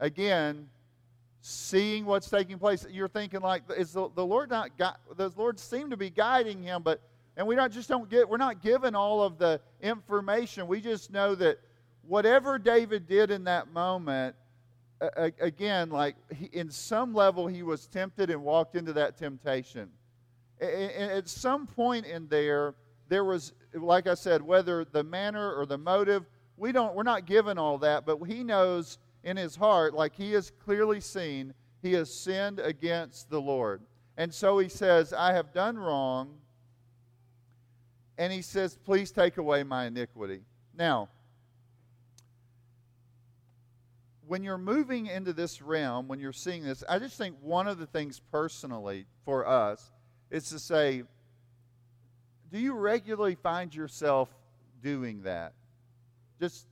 again, 0.00 0.68
seeing 1.42 2.06
what's 2.06 2.30
taking 2.30 2.56
place. 2.56 2.86
You're 2.88 3.08
thinking 3.08 3.40
like, 3.40 3.64
is 3.76 3.92
the, 3.92 4.08
the 4.14 4.24
Lord 4.24 4.48
not 4.48 4.78
got, 4.78 5.00
the 5.16 5.28
Lord 5.36 5.58
seemed 5.58 5.90
to 5.90 5.96
be 5.96 6.08
guiding 6.08 6.62
him, 6.62 6.82
but 6.82 7.00
and 7.36 7.46
we 7.46 7.56
not 7.56 7.72
just 7.72 7.88
don't 7.88 8.08
get 8.08 8.28
we're 8.28 8.36
not 8.36 8.62
given 8.62 8.94
all 8.94 9.22
of 9.22 9.38
the 9.38 9.60
information. 9.80 10.66
We 10.66 10.80
just 10.80 11.10
know 11.10 11.34
that 11.34 11.58
whatever 12.06 12.58
David 12.58 13.08
did 13.08 13.30
in 13.30 13.44
that 13.44 13.72
moment, 13.72 14.36
again, 15.40 15.90
like 15.90 16.14
he, 16.32 16.46
in 16.52 16.70
some 16.70 17.12
level 17.12 17.48
he 17.48 17.62
was 17.62 17.86
tempted 17.88 18.30
and 18.30 18.42
walked 18.42 18.76
into 18.76 18.92
that 18.92 19.16
temptation. 19.18 19.88
At 20.60 21.28
some 21.28 21.66
point 21.66 22.06
in 22.06 22.28
there, 22.28 22.74
there 23.08 23.24
was, 23.24 23.52
like 23.74 24.06
I 24.06 24.14
said, 24.14 24.42
whether 24.42 24.84
the 24.84 25.02
manner 25.02 25.54
or 25.54 25.66
the 25.66 25.78
motive, 25.78 26.24
we 26.56 26.70
don't, 26.70 26.94
we're 26.94 27.02
not 27.02 27.26
given 27.26 27.58
all 27.58 27.78
that, 27.78 28.06
but 28.06 28.18
he 28.22 28.44
knows 28.44 28.98
in 29.24 29.36
his 29.36 29.56
heart, 29.56 29.94
like 29.94 30.14
he 30.14 30.32
has 30.32 30.52
clearly 30.64 31.00
seen, 31.00 31.54
he 31.80 31.92
has 31.92 32.12
sinned 32.12 32.58
against 32.58 33.30
the 33.30 33.40
Lord. 33.40 33.82
And 34.16 34.32
so 34.32 34.58
he 34.58 34.68
says, 34.68 35.12
I 35.12 35.32
have 35.32 35.52
done 35.52 35.78
wrong. 35.78 36.34
And 38.18 38.32
he 38.32 38.42
says, 38.42 38.76
Please 38.84 39.10
take 39.10 39.38
away 39.38 39.62
my 39.62 39.86
iniquity. 39.86 40.42
Now, 40.76 41.08
when 44.26 44.42
you're 44.42 44.58
moving 44.58 45.06
into 45.06 45.32
this 45.32 45.60
realm, 45.60 46.08
when 46.08 46.20
you're 46.20 46.32
seeing 46.32 46.62
this, 46.62 46.84
I 46.88 46.98
just 46.98 47.18
think 47.18 47.36
one 47.42 47.66
of 47.66 47.78
the 47.78 47.86
things 47.86 48.20
personally 48.30 49.06
for 49.24 49.46
us 49.46 49.90
is 50.30 50.48
to 50.50 50.58
say, 50.58 51.02
do 52.52 52.58
you 52.58 52.74
regularly 52.74 53.34
find 53.34 53.74
yourself 53.74 54.28
doing 54.82 55.22
that? 55.22 55.54
Just 56.38 56.66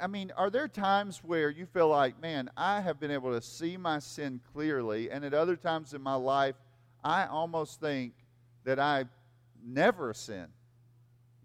I 0.00 0.06
mean, 0.06 0.32
are 0.36 0.50
there 0.50 0.68
times 0.68 1.22
where 1.24 1.50
you 1.50 1.66
feel 1.66 1.88
like, 1.88 2.20
man, 2.20 2.50
I 2.56 2.80
have 2.80 2.98
been 2.98 3.10
able 3.10 3.32
to 3.32 3.42
see 3.42 3.76
my 3.76 3.98
sin 3.98 4.40
clearly, 4.52 5.10
and 5.10 5.24
at 5.24 5.34
other 5.34 5.56
times 5.56 5.94
in 5.94 6.02
my 6.02 6.14
life, 6.14 6.56
I 7.04 7.26
almost 7.26 7.80
think 7.80 8.12
that 8.64 8.78
I 8.78 9.04
never 9.64 10.14
sin? 10.14 10.46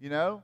You 0.00 0.10
know? 0.10 0.42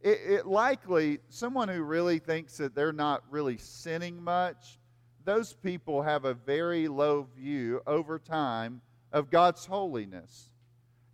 it, 0.00 0.20
it 0.24 0.46
likely, 0.46 1.18
someone 1.28 1.68
who 1.68 1.82
really 1.82 2.18
thinks 2.18 2.56
that 2.58 2.74
they're 2.74 2.92
not 2.92 3.24
really 3.30 3.58
sinning 3.58 4.22
much, 4.22 4.78
those 5.24 5.54
people 5.54 6.02
have 6.02 6.24
a 6.24 6.34
very 6.34 6.88
low 6.88 7.26
view 7.36 7.82
over 7.86 8.18
time 8.18 8.80
of 9.12 9.30
God's 9.30 9.66
holiness. 9.66 10.50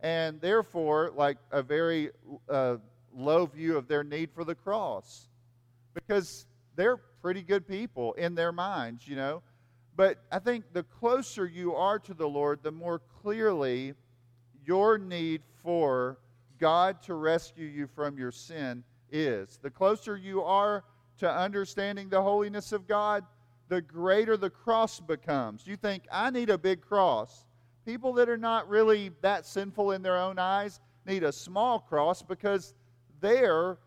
And 0.00 0.40
therefore, 0.40 1.12
like 1.16 1.38
a 1.50 1.62
very 1.62 2.10
uh, 2.48 2.76
low 3.14 3.46
view 3.46 3.78
of 3.78 3.88
their 3.88 4.04
need 4.04 4.30
for 4.34 4.44
the 4.44 4.54
cross. 4.54 5.28
Because 5.94 6.46
they're 6.76 6.96
pretty 6.96 7.42
good 7.42 7.66
people 7.66 8.12
in 8.14 8.34
their 8.34 8.52
minds, 8.52 9.08
you 9.08 9.16
know. 9.16 9.42
But 9.96 10.18
I 10.30 10.40
think 10.40 10.64
the 10.72 10.82
closer 10.82 11.46
you 11.46 11.74
are 11.74 11.98
to 12.00 12.14
the 12.14 12.28
Lord, 12.28 12.62
the 12.62 12.72
more 12.72 13.00
clearly 13.22 13.94
your 14.66 14.98
need 14.98 15.42
for 15.62 16.18
God 16.58 17.02
to 17.02 17.14
rescue 17.14 17.66
you 17.66 17.86
from 17.86 18.18
your 18.18 18.32
sin 18.32 18.82
is. 19.10 19.58
The 19.62 19.70
closer 19.70 20.16
you 20.16 20.42
are 20.42 20.84
to 21.18 21.30
understanding 21.30 22.08
the 22.08 22.22
holiness 22.22 22.72
of 22.72 22.88
God, 22.88 23.24
the 23.68 23.80
greater 23.80 24.36
the 24.36 24.50
cross 24.50 25.00
becomes. 25.00 25.66
You 25.66 25.76
think, 25.76 26.06
I 26.10 26.30
need 26.30 26.50
a 26.50 26.58
big 26.58 26.80
cross. 26.80 27.44
People 27.86 28.12
that 28.14 28.28
are 28.28 28.36
not 28.36 28.68
really 28.68 29.10
that 29.20 29.46
sinful 29.46 29.92
in 29.92 30.02
their 30.02 30.16
own 30.16 30.38
eyes 30.38 30.80
need 31.06 31.22
a 31.22 31.32
small 31.32 31.78
cross 31.78 32.22
because 32.22 32.74
they're 33.20 33.78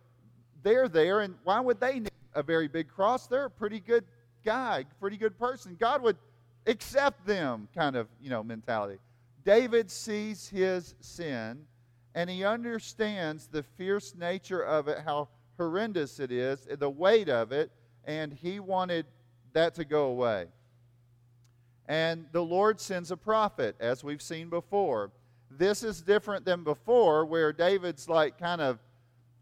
they're 0.64 0.88
there 0.88 1.22
and 1.22 1.36
why 1.44 1.60
would 1.60 1.80
they 1.80 2.00
need 2.00 2.12
a 2.34 2.44
very 2.44 2.68
big 2.68 2.88
cross? 2.88 3.28
They're 3.28 3.46
a 3.46 3.50
pretty 3.50 3.80
good 3.80 4.06
guy, 4.44 4.86
pretty 5.00 5.18
good 5.18 5.38
person. 5.38 5.76
God 5.80 6.02
would 6.04 6.18
accept 6.66 7.26
them 7.26 7.68
kind 7.74 7.96
of, 7.96 8.08
you 8.22 8.30
know, 8.30 8.44
mentality. 8.44 9.00
David 9.44 9.90
sees 9.90 10.48
his 10.48 10.96
sin 11.00 11.66
and 12.16 12.30
he 12.30 12.44
understands 12.44 13.48
the 13.48 13.64
fierce 13.64 14.16
nature 14.16 14.62
of 14.62 14.88
it, 14.88 15.00
how 15.06 15.30
horrendous 15.58 16.20
it 16.20 16.32
is, 16.32 16.68
the 16.80 16.90
weight 16.90 17.30
of 17.30 17.52
it, 17.52 17.72
and 18.06 18.34
he 18.34 18.60
wanted 18.60 19.06
that 19.54 19.76
to 19.76 19.86
go 19.86 20.06
away. 20.06 20.46
And 21.88 22.26
the 22.32 22.44
Lord 22.44 22.82
sends 22.82 23.12
a 23.12 23.18
prophet, 23.18 23.76
as 23.80 24.04
we've 24.04 24.22
seen 24.22 24.50
before. 24.50 25.12
This 25.50 25.84
is 25.84 26.02
different 26.02 26.44
than 26.44 26.64
before, 26.64 27.26
where 27.26 27.54
David's 27.54 28.10
like 28.10 28.38
kind 28.38 28.62
of, 28.62 28.80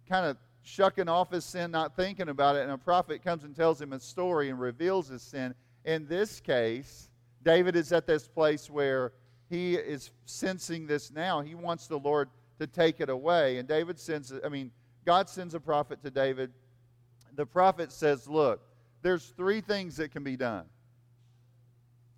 kind 0.07 0.25
of 0.25 0.37
shucking 0.65 1.07
off 1.07 1.31
his 1.31 1.45
sin, 1.45 1.69
not 1.71 1.95
thinking 1.95 2.27
about 2.27 2.55
it, 2.55 2.63
and 2.63 2.71
a 2.71 2.77
prophet 2.77 3.23
comes 3.23 3.43
and 3.43 3.55
tells 3.55 3.79
him 3.79 3.93
a 3.93 3.99
story 3.99 4.49
and 4.49 4.59
reveals 4.59 5.07
his 5.07 5.21
sin. 5.21 5.53
In 5.85 6.07
this 6.07 6.39
case, 6.39 7.09
David 7.43 7.75
is 7.75 7.93
at 7.93 8.07
this 8.07 8.27
place 8.27 8.67
where 8.67 9.13
he 9.47 9.75
is 9.75 10.09
sensing 10.25 10.87
this 10.87 11.11
now. 11.11 11.41
He 11.41 11.53
wants 11.53 11.85
the 11.85 11.99
Lord 11.99 12.29
to 12.59 12.65
take 12.65 12.99
it 12.99 13.09
away. 13.09 13.59
And 13.59 13.67
David 13.67 13.99
sends, 13.99 14.33
I 14.43 14.49
mean, 14.49 14.71
God 15.05 15.29
sends 15.29 15.53
a 15.53 15.59
prophet 15.59 16.01
to 16.03 16.09
David. 16.09 16.51
The 17.35 17.45
prophet 17.45 17.91
says, 17.91 18.27
Look, 18.27 18.61
there's 19.03 19.33
three 19.37 19.61
things 19.61 19.97
that 19.97 20.11
can 20.11 20.23
be 20.23 20.35
done. 20.35 20.65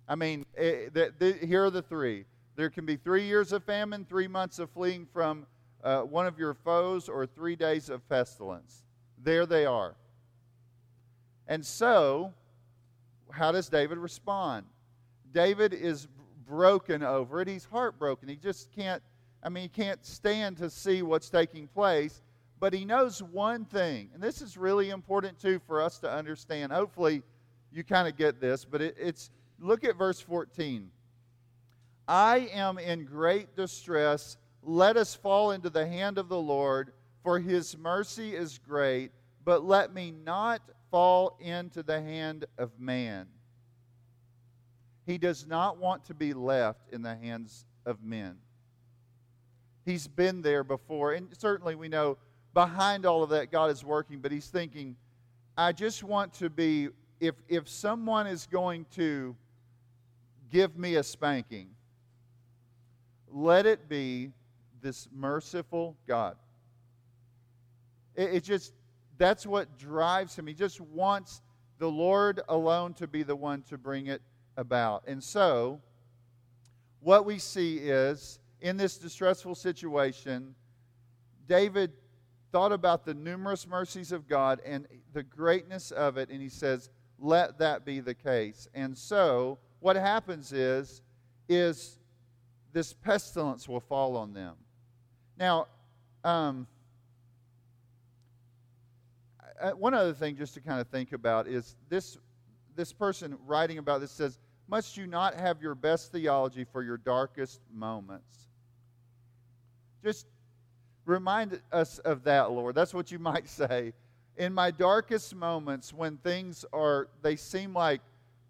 I 0.08 0.14
mean, 0.14 0.46
it, 0.54 0.94
the, 0.94 1.12
the, 1.18 1.32
here 1.46 1.66
are 1.66 1.70
the 1.70 1.82
three. 1.82 2.24
There 2.56 2.70
can 2.70 2.86
be 2.86 2.96
three 2.96 3.26
years 3.26 3.52
of 3.52 3.62
famine, 3.62 4.06
three 4.08 4.26
months 4.26 4.58
of 4.58 4.70
fleeing 4.70 5.06
from 5.12 5.46
uh, 5.84 6.02
one 6.02 6.26
of 6.26 6.38
your 6.38 6.54
foes, 6.54 7.08
or 7.08 7.26
three 7.26 7.56
days 7.56 7.88
of 7.88 8.06
pestilence. 8.08 8.82
There 9.22 9.46
they 9.46 9.66
are. 9.66 9.94
And 11.46 11.64
so, 11.64 12.32
how 13.30 13.52
does 13.52 13.68
David 13.68 13.98
respond? 13.98 14.66
David 15.32 15.72
is 15.72 16.08
broken 16.46 17.02
over 17.02 17.40
it. 17.40 17.48
He's 17.48 17.64
heartbroken. 17.64 18.28
He 18.28 18.36
just 18.36 18.72
can't, 18.72 19.02
I 19.42 19.48
mean, 19.48 19.62
he 19.62 19.68
can't 19.68 20.04
stand 20.04 20.56
to 20.58 20.70
see 20.70 21.02
what's 21.02 21.30
taking 21.30 21.68
place. 21.68 22.22
But 22.60 22.72
he 22.72 22.84
knows 22.84 23.22
one 23.22 23.64
thing, 23.66 24.10
and 24.12 24.22
this 24.22 24.42
is 24.42 24.56
really 24.56 24.90
important 24.90 25.38
too 25.38 25.60
for 25.66 25.80
us 25.80 25.98
to 26.00 26.10
understand. 26.10 26.72
Hopefully, 26.72 27.22
you 27.70 27.84
kind 27.84 28.08
of 28.08 28.16
get 28.16 28.40
this, 28.40 28.64
but 28.64 28.82
it, 28.82 28.96
it's 28.98 29.30
look 29.60 29.84
at 29.84 29.96
verse 29.96 30.20
14. 30.20 30.90
I 32.08 32.48
am 32.52 32.78
in 32.78 33.04
great 33.04 33.54
distress. 33.54 34.38
Let 34.68 34.98
us 34.98 35.14
fall 35.14 35.52
into 35.52 35.70
the 35.70 35.86
hand 35.86 36.18
of 36.18 36.28
the 36.28 36.38
Lord, 36.38 36.92
for 37.22 37.38
his 37.38 37.74
mercy 37.78 38.36
is 38.36 38.58
great, 38.58 39.12
but 39.42 39.64
let 39.64 39.94
me 39.94 40.10
not 40.10 40.60
fall 40.90 41.38
into 41.40 41.82
the 41.82 42.02
hand 42.02 42.44
of 42.58 42.78
man. 42.78 43.28
He 45.06 45.16
does 45.16 45.46
not 45.46 45.78
want 45.78 46.04
to 46.04 46.14
be 46.14 46.34
left 46.34 46.92
in 46.92 47.00
the 47.00 47.16
hands 47.16 47.64
of 47.86 48.02
men. 48.02 48.36
He's 49.86 50.06
been 50.06 50.42
there 50.42 50.64
before, 50.64 51.14
and 51.14 51.28
certainly 51.38 51.74
we 51.74 51.88
know 51.88 52.18
behind 52.52 53.06
all 53.06 53.22
of 53.22 53.30
that 53.30 53.50
God 53.50 53.70
is 53.70 53.82
working, 53.82 54.20
but 54.20 54.32
he's 54.32 54.48
thinking, 54.48 54.96
I 55.56 55.72
just 55.72 56.04
want 56.04 56.34
to 56.34 56.50
be, 56.50 56.90
if, 57.20 57.36
if 57.48 57.70
someone 57.70 58.26
is 58.26 58.46
going 58.46 58.84
to 58.96 59.34
give 60.50 60.76
me 60.76 60.96
a 60.96 61.02
spanking, 61.02 61.70
let 63.32 63.64
it 63.64 63.88
be 63.88 64.32
this 64.80 65.08
merciful 65.12 65.96
God. 66.06 66.36
It, 68.14 68.34
it 68.34 68.44
just, 68.44 68.72
that's 69.16 69.46
what 69.46 69.78
drives 69.78 70.38
him. 70.38 70.46
He 70.46 70.54
just 70.54 70.80
wants 70.80 71.42
the 71.78 71.90
Lord 71.90 72.40
alone 72.48 72.94
to 72.94 73.06
be 73.06 73.22
the 73.22 73.36
one 73.36 73.62
to 73.62 73.78
bring 73.78 74.06
it 74.06 74.22
about. 74.56 75.04
And 75.06 75.22
so, 75.22 75.80
what 77.00 77.24
we 77.24 77.38
see 77.38 77.76
is 77.76 78.40
in 78.60 78.76
this 78.76 78.98
distressful 78.98 79.54
situation, 79.54 80.54
David 81.46 81.92
thought 82.50 82.72
about 82.72 83.04
the 83.04 83.14
numerous 83.14 83.66
mercies 83.66 84.10
of 84.10 84.26
God 84.28 84.60
and 84.64 84.86
the 85.12 85.22
greatness 85.22 85.90
of 85.90 86.16
it, 86.16 86.28
and 86.30 86.42
he 86.42 86.48
says, 86.48 86.90
Let 87.18 87.58
that 87.58 87.84
be 87.84 88.00
the 88.00 88.14
case. 88.14 88.68
And 88.74 88.96
so, 88.96 89.58
what 89.80 89.96
happens 89.96 90.52
is, 90.52 91.02
is 91.48 91.98
this 92.72 92.92
pestilence 92.92 93.68
will 93.68 93.80
fall 93.80 94.16
on 94.16 94.32
them. 94.32 94.56
Now, 95.38 95.66
um, 96.24 96.66
one 99.76 99.94
other 99.94 100.12
thing 100.12 100.36
just 100.36 100.54
to 100.54 100.60
kind 100.60 100.80
of 100.80 100.88
think 100.88 101.12
about 101.12 101.46
is 101.46 101.76
this 101.88 102.18
this 102.76 102.92
person 102.92 103.36
writing 103.46 103.78
about 103.78 104.00
this 104.00 104.12
says 104.12 104.38
must 104.68 104.96
you 104.96 105.06
not 105.06 105.34
have 105.34 105.62
your 105.62 105.74
best 105.74 106.12
theology 106.12 106.64
for 106.64 106.82
your 106.82 106.98
darkest 106.98 107.60
moments? 107.72 108.48
Just 110.04 110.26
remind 111.06 111.60
us 111.72 111.98
of 112.00 112.24
that, 112.24 112.50
Lord. 112.50 112.74
That's 112.74 112.92
what 112.92 113.10
you 113.10 113.18
might 113.18 113.48
say. 113.48 113.94
In 114.36 114.52
my 114.52 114.70
darkest 114.70 115.34
moments, 115.34 115.92
when 115.92 116.18
things 116.18 116.64
are, 116.72 117.08
they 117.22 117.34
seem 117.34 117.72
like 117.72 118.02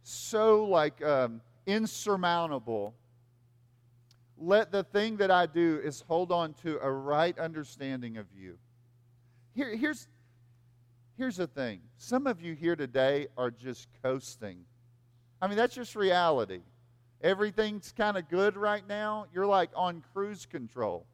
so 0.02 0.64
like 0.64 1.02
um, 1.04 1.40
insurmountable, 1.66 2.94
let 4.40 4.72
the 4.72 4.84
thing 4.84 5.16
that 5.18 5.30
I 5.30 5.46
do 5.46 5.80
is 5.82 6.04
hold 6.06 6.32
on 6.32 6.54
to 6.62 6.78
a 6.80 6.90
right 6.90 7.38
understanding 7.38 8.16
of 8.16 8.26
you. 8.36 8.58
Here, 9.54 9.74
here's, 9.74 10.08
here's 11.16 11.36
the 11.36 11.46
thing 11.46 11.80
some 11.96 12.26
of 12.26 12.40
you 12.40 12.54
here 12.54 12.76
today 12.76 13.26
are 13.36 13.50
just 13.50 13.88
coasting 14.02 14.64
I 15.40 15.46
mean, 15.46 15.56
that's 15.56 15.74
just 15.74 15.94
reality. 15.94 16.60
Everything's 17.22 17.92
kind 17.96 18.16
of 18.16 18.28
good 18.28 18.56
right 18.56 18.86
now. 18.88 19.26
You're 19.32 19.46
like 19.46 19.70
on 19.74 20.02
cruise 20.12 20.46
control. 20.46 21.06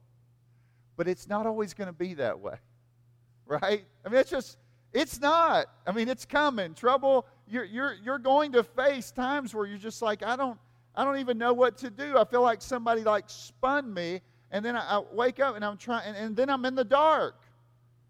But 0.97 1.09
it's 1.09 1.29
not 1.29 1.47
always 1.47 1.75
going 1.75 1.89
to 1.89 1.95
be 1.95 2.15
that 2.15 2.41
way, 2.41 2.57
right? 3.47 3.85
I 4.05 4.09
mean, 4.09 4.21
it's 4.21 4.31
just, 4.31 4.59
it's 4.93 5.21
not. 5.21 5.67
I 5.87 5.93
mean, 5.93 6.09
it's 6.09 6.25
coming. 6.25 6.75
Trouble, 6.75 7.27
you're, 7.49 7.65
you're, 7.65 7.95
you're 8.03 8.19
going 8.19 8.53
to 8.53 8.63
face 8.63 9.11
times 9.11 9.55
where 9.55 9.67
you're 9.67 9.79
just 9.79 10.01
like, 10.03 10.23
I 10.23 10.37
don't, 10.37 10.59
I 10.95 11.05
don't 11.05 11.19
even 11.19 11.39
know 11.39 11.53
what 11.53 11.79
to 11.79 11.91
do. 11.91 12.17
I 12.19 12.25
feel 12.25 12.43
like 12.43 12.63
somebody 12.63 13.03
like 13.03 13.25
spun 13.29 13.93
me, 13.93 14.21
and 14.51 14.65
then 14.65 14.77
I, 14.77 14.99
I 14.99 15.03
wake 15.13 15.41
up 15.41 15.57
and 15.57 15.65
I'm 15.65 15.77
trying, 15.77 16.07
and, 16.07 16.17
and 16.17 16.37
then 16.37 16.49
I'm 16.49 16.65
in 16.65 16.75
the 16.75 16.85
dark. 16.85 17.35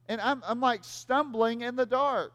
And 0.08 0.20
I'm, 0.20 0.42
I'm 0.46 0.60
like 0.60 0.84
stumbling 0.84 1.62
in 1.62 1.76
the 1.76 1.86
dark. 1.86 2.32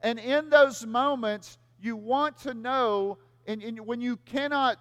And 0.00 0.18
in 0.18 0.50
those 0.50 0.84
moments, 0.84 1.58
you 1.80 1.96
want 1.96 2.38
to 2.38 2.54
know, 2.54 3.18
and, 3.46 3.62
and 3.62 3.86
when 3.86 4.00
you 4.00 4.16
cannot 4.16 4.78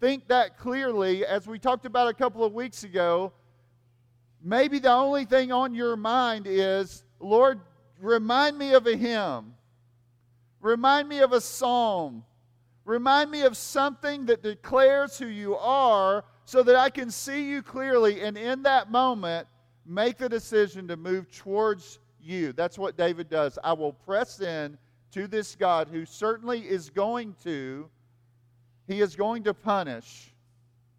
think 0.00 0.28
that 0.28 0.58
clearly, 0.58 1.24
as 1.24 1.46
we 1.46 1.58
talked 1.58 1.86
about 1.86 2.08
a 2.08 2.14
couple 2.14 2.44
of 2.44 2.52
weeks 2.52 2.84
ago, 2.84 3.32
maybe 4.42 4.78
the 4.78 4.92
only 4.92 5.24
thing 5.24 5.52
on 5.52 5.74
your 5.74 5.96
mind 5.96 6.46
is, 6.46 7.04
Lord, 7.18 7.60
remind 7.98 8.58
me 8.58 8.74
of 8.74 8.86
a 8.86 8.96
hymn, 8.96 9.54
remind 10.60 11.08
me 11.08 11.20
of 11.20 11.32
a 11.32 11.40
psalm, 11.40 12.24
remind 12.84 13.30
me 13.30 13.42
of 13.42 13.56
something 13.56 14.26
that 14.26 14.42
declares 14.42 15.18
who 15.18 15.26
you 15.26 15.56
are 15.56 16.24
so 16.44 16.62
that 16.62 16.76
I 16.76 16.90
can 16.90 17.10
see 17.10 17.48
you 17.48 17.62
clearly. 17.62 18.22
And 18.22 18.36
in 18.36 18.62
that 18.64 18.90
moment, 18.90 19.46
make 19.86 20.18
the 20.18 20.28
decision 20.28 20.88
to 20.88 20.96
move 20.96 21.30
towards 21.30 21.98
you. 22.20 22.52
That's 22.52 22.78
what 22.78 22.96
David 22.96 23.28
does. 23.28 23.58
I 23.62 23.72
will 23.72 23.92
press 23.92 24.40
in 24.40 24.78
to 25.12 25.26
this 25.26 25.56
God 25.56 25.88
who 25.88 26.04
certainly 26.04 26.60
is 26.60 26.90
going 26.90 27.34
to, 27.44 27.88
he 28.86 29.00
is 29.00 29.16
going 29.16 29.44
to 29.44 29.54
punish, 29.54 30.32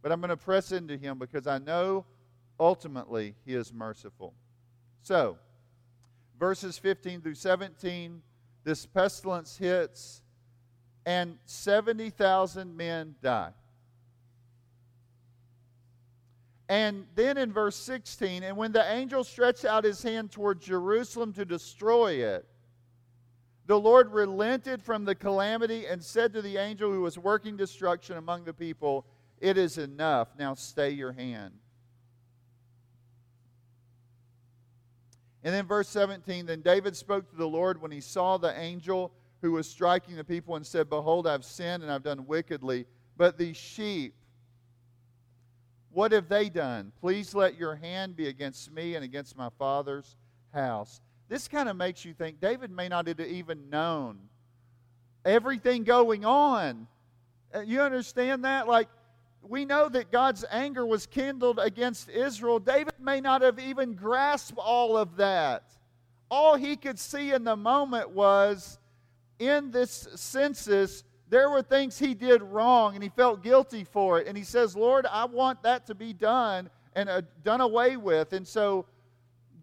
but 0.02 0.12
I'm 0.12 0.20
going 0.20 0.30
to 0.30 0.38
press 0.38 0.72
into 0.72 0.98
him 0.98 1.18
because 1.18 1.48
I 1.48 1.60
know 1.60 2.06
ultimately 2.60 3.36
he 3.46 3.56
is 3.56 3.74
merciful. 3.74 4.34
So, 5.02 5.38
verses 6.40 6.78
15 6.78 7.22
through 7.22 7.36
17, 7.36 8.22
this 8.64 8.86
pestilence 8.86 9.58
hits, 9.58 10.22
and 11.06 11.38
70,000 11.46 12.76
men 12.76 13.16
die. 13.22 13.52
And 16.70 17.06
then 17.16 17.38
in 17.38 17.52
verse 17.52 17.76
16, 17.76 18.44
and 18.44 18.56
when 18.56 18.72
the 18.72 18.90
angel 18.94 19.26
stretched 19.26 19.66
out 19.66 19.84
his 19.84 20.02
hand 20.02 20.32
toward 20.32 20.62
Jerusalem 20.62 21.34
to 21.34 21.44
destroy 21.44 22.14
it, 22.14 22.48
the 23.66 23.80
Lord 23.80 24.12
relented 24.12 24.82
from 24.82 25.06
the 25.06 25.16
calamity 25.16 25.86
and 25.86 26.02
said 26.02 26.34
to 26.34 26.42
the 26.42 26.58
angel 26.58 26.92
who 26.92 27.02
was 27.02 27.18
working 27.18 27.58
destruction 27.58 28.18
among 28.18 28.46
the 28.46 28.54
people, 28.54 29.06
It 29.40 29.58
is 29.58 29.78
enough. 29.78 30.30
Now 30.38 30.54
stay 30.54 30.92
your 30.92 31.12
hand. 31.12 31.54
And 35.44 35.54
then 35.54 35.66
verse 35.66 35.90
17 35.90 36.46
Then 36.46 36.62
David 36.62 36.96
spoke 36.96 37.30
to 37.30 37.36
the 37.36 37.48
Lord 37.48 37.82
when 37.82 37.92
he 37.92 38.02
saw 38.02 38.38
the 38.38 38.58
angel 38.58 39.12
who 39.42 39.52
was 39.52 39.70
striking 39.70 40.16
the 40.16 40.24
people 40.24 40.56
and 40.56 40.66
said, 40.66 40.90
Behold, 40.90 41.28
I've 41.28 41.46
sinned 41.46 41.84
and 41.84 41.92
I've 41.92 42.04
done 42.04 42.28
wickedly. 42.28 42.86
But 43.18 43.38
these 43.38 43.58
sheep, 43.58 44.14
what 45.92 46.12
have 46.12 46.30
they 46.30 46.50
done? 46.50 46.92
Please 47.02 47.36
let 47.36 47.58
your 47.58 47.76
hand 47.76 48.16
be 48.16 48.28
against 48.28 48.72
me 48.72 48.96
and 48.96 49.04
against 49.04 49.38
my 49.38 49.50
father's 49.58 50.16
house. 50.54 51.02
This 51.28 51.48
kind 51.48 51.70
of 51.70 51.76
makes 51.76 52.06
you 52.06 52.14
think 52.14 52.40
David 52.40 52.72
may 52.72 52.88
not 52.88 53.08
have 53.08 53.20
even 53.20 53.70
known 53.70 54.20
everything 55.26 55.84
going 55.84 56.26
on. 56.26 56.88
Uh, 57.54 57.62
you 57.62 57.82
understand 57.82 58.46
that? 58.46 58.68
Like, 58.68 58.88
we 59.42 59.66
know 59.66 59.90
that 59.90 60.12
God's 60.12 60.46
anger 60.52 60.86
was 60.86 61.06
kindled 61.06 61.60
against 61.60 62.10
Israel. 62.10 62.60
David 62.60 62.94
may 63.00 63.22
not 63.22 63.42
have 63.42 63.60
even 63.60 63.94
grasped 63.96 64.58
all 64.58 64.96
of 64.96 65.18
that. 65.18 65.64
All 66.30 66.56
he 66.56 66.76
could 66.76 67.00
see 67.00 67.32
in 67.32 67.44
the 67.44 67.56
moment 67.56 68.12
was 68.12 68.80
in 69.42 69.72
this 69.72 70.08
census, 70.16 71.04
there 71.28 71.50
were 71.50 71.64
things 71.64 71.98
he 71.98 72.14
did 72.14 72.44
wrong 72.44 72.94
and 72.94 73.04
he 73.04 73.10
felt 73.10 73.42
guilty 73.42 73.84
for 73.84 74.20
it. 74.20 74.28
And 74.28 74.38
he 74.38 74.44
says, 74.44 74.76
Lord, 74.76 75.08
I 75.10 75.26
want 75.26 75.64
that 75.64 75.88
to 75.88 75.96
be 75.96 76.14
done 76.14 76.70
and 76.94 77.10
uh, 77.10 77.22
done 77.44 77.62
away 77.62 77.98
with. 77.98 78.34
And 78.34 78.48
so 78.48 78.86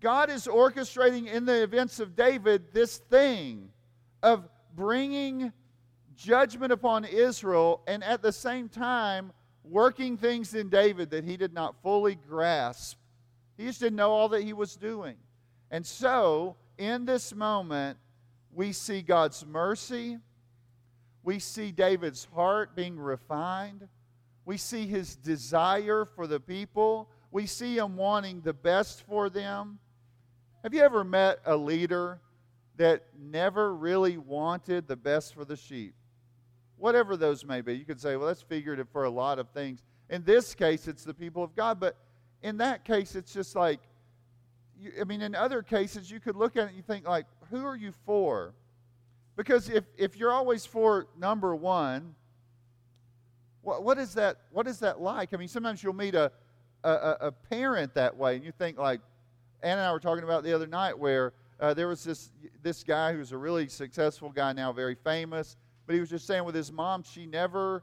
God 0.00 0.30
is 0.30 0.46
orchestrating 0.46 1.28
in 1.28 1.44
the 1.44 1.62
events 1.62 2.00
of 2.00 2.16
David 2.16 2.72
this 2.72 2.96
thing 2.96 3.70
of 4.22 4.48
bringing 4.74 5.52
judgment 6.16 6.72
upon 6.72 7.04
Israel 7.04 7.82
and 7.86 8.02
at 8.02 8.20
the 8.20 8.32
same 8.32 8.68
time 8.68 9.32
working 9.62 10.16
things 10.16 10.54
in 10.54 10.68
David 10.68 11.10
that 11.10 11.22
he 11.22 11.36
did 11.36 11.52
not 11.52 11.76
fully 11.82 12.16
grasp. 12.16 12.98
He 13.56 13.66
just 13.66 13.80
didn't 13.80 13.96
know 13.96 14.10
all 14.10 14.28
that 14.30 14.42
he 14.42 14.52
was 14.52 14.74
doing. 14.74 15.16
And 15.70 15.86
so, 15.86 16.56
in 16.78 17.04
this 17.04 17.34
moment, 17.34 17.98
we 18.58 18.72
see 18.72 19.00
God's 19.00 19.46
mercy 19.46 20.18
we 21.28 21.38
see 21.38 21.72
David's 21.72 22.26
heart 22.34 22.74
being 22.74 22.98
refined. 22.98 23.86
We 24.46 24.56
see 24.56 24.86
his 24.86 25.14
desire 25.14 26.06
for 26.06 26.26
the 26.26 26.40
people. 26.40 27.10
We 27.30 27.44
see 27.44 27.76
him 27.76 27.96
wanting 27.96 28.40
the 28.40 28.54
best 28.54 29.02
for 29.02 29.28
them. 29.28 29.78
Have 30.62 30.72
you 30.72 30.80
ever 30.80 31.04
met 31.04 31.40
a 31.44 31.54
leader 31.54 32.20
that 32.76 33.04
never 33.20 33.74
really 33.74 34.16
wanted 34.16 34.88
the 34.88 34.96
best 34.96 35.34
for 35.34 35.44
the 35.44 35.54
sheep? 35.54 35.92
Whatever 36.78 37.18
those 37.18 37.44
may 37.44 37.60
be. 37.60 37.74
You 37.74 37.84
could 37.84 38.00
say, 38.00 38.16
well, 38.16 38.28
that's 38.28 38.40
figurative 38.40 38.88
for 38.88 39.04
a 39.04 39.10
lot 39.10 39.38
of 39.38 39.50
things. 39.50 39.82
In 40.08 40.24
this 40.24 40.54
case, 40.54 40.88
it's 40.88 41.04
the 41.04 41.12
people 41.12 41.44
of 41.44 41.54
God. 41.54 41.78
But 41.78 41.94
in 42.42 42.56
that 42.56 42.86
case, 42.86 43.14
it's 43.14 43.34
just 43.34 43.54
like, 43.54 43.80
you, 44.80 44.92
I 45.00 45.04
mean, 45.04 45.22
in 45.22 45.34
other 45.34 45.62
cases, 45.62 46.10
you 46.10 46.20
could 46.20 46.36
look 46.36 46.56
at 46.56 46.64
it 46.64 46.68
and 46.68 46.76
you 46.76 46.82
think, 46.82 47.06
like, 47.06 47.26
who 47.50 47.64
are 47.64 47.76
you 47.76 47.92
for? 48.06 48.54
Because 49.36 49.68
if, 49.68 49.84
if 49.96 50.16
you're 50.16 50.32
always 50.32 50.66
for 50.66 51.06
number 51.18 51.54
one, 51.54 52.14
what, 53.62 53.82
what, 53.82 53.98
is 53.98 54.14
that, 54.14 54.38
what 54.50 54.66
is 54.66 54.78
that 54.80 55.00
like? 55.00 55.34
I 55.34 55.36
mean, 55.36 55.48
sometimes 55.48 55.82
you'll 55.82 55.92
meet 55.94 56.14
a, 56.14 56.32
a, 56.84 57.16
a 57.20 57.32
parent 57.32 57.94
that 57.94 58.16
way, 58.16 58.36
and 58.36 58.44
you 58.44 58.52
think, 58.52 58.78
like, 58.78 59.00
Ann 59.62 59.78
and 59.78 59.86
I 59.86 59.92
were 59.92 60.00
talking 60.00 60.24
about 60.24 60.44
the 60.44 60.52
other 60.54 60.66
night 60.66 60.98
where 60.98 61.32
uh, 61.60 61.74
there 61.74 61.88
was 61.88 62.04
this, 62.04 62.30
this 62.62 62.84
guy 62.84 63.12
who's 63.12 63.32
a 63.32 63.38
really 63.38 63.68
successful 63.68 64.30
guy 64.30 64.52
now, 64.52 64.72
very 64.72 64.94
famous, 64.94 65.56
but 65.86 65.94
he 65.94 66.00
was 66.00 66.10
just 66.10 66.26
saying 66.26 66.44
with 66.44 66.54
his 66.54 66.70
mom, 66.70 67.02
she 67.02 67.26
never, 67.26 67.82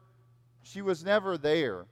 she 0.64 0.82
was 0.82 1.04
never 1.04 1.38
there. 1.38 1.86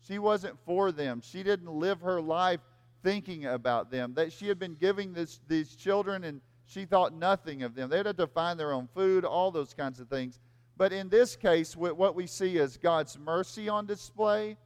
She 0.00 0.18
wasn't 0.18 0.58
for 0.64 0.90
them. 0.90 1.20
She 1.24 1.42
didn't 1.42 1.70
live 1.70 2.00
her 2.00 2.20
life 2.20 2.60
thinking 3.02 3.46
about 3.46 3.90
them. 3.90 4.14
That 4.14 4.32
she 4.32 4.48
had 4.48 4.58
been 4.58 4.74
giving 4.74 5.12
this, 5.12 5.40
these 5.48 5.74
children 5.74 6.24
and 6.24 6.40
she 6.66 6.84
thought 6.84 7.14
nothing 7.14 7.62
of 7.62 7.74
them. 7.74 7.88
They 7.88 7.98
had 7.98 8.16
to 8.16 8.26
find 8.26 8.60
their 8.60 8.72
own 8.72 8.88
food, 8.94 9.24
all 9.24 9.50
those 9.50 9.72
kinds 9.72 10.00
of 10.00 10.08
things. 10.08 10.38
But 10.76 10.92
in 10.92 11.08
this 11.08 11.34
case, 11.34 11.74
what 11.76 12.14
we 12.14 12.26
see 12.26 12.56
is 12.56 12.76
God's 12.76 13.18
mercy 13.18 13.68
on 13.68 13.86
display 13.86 14.56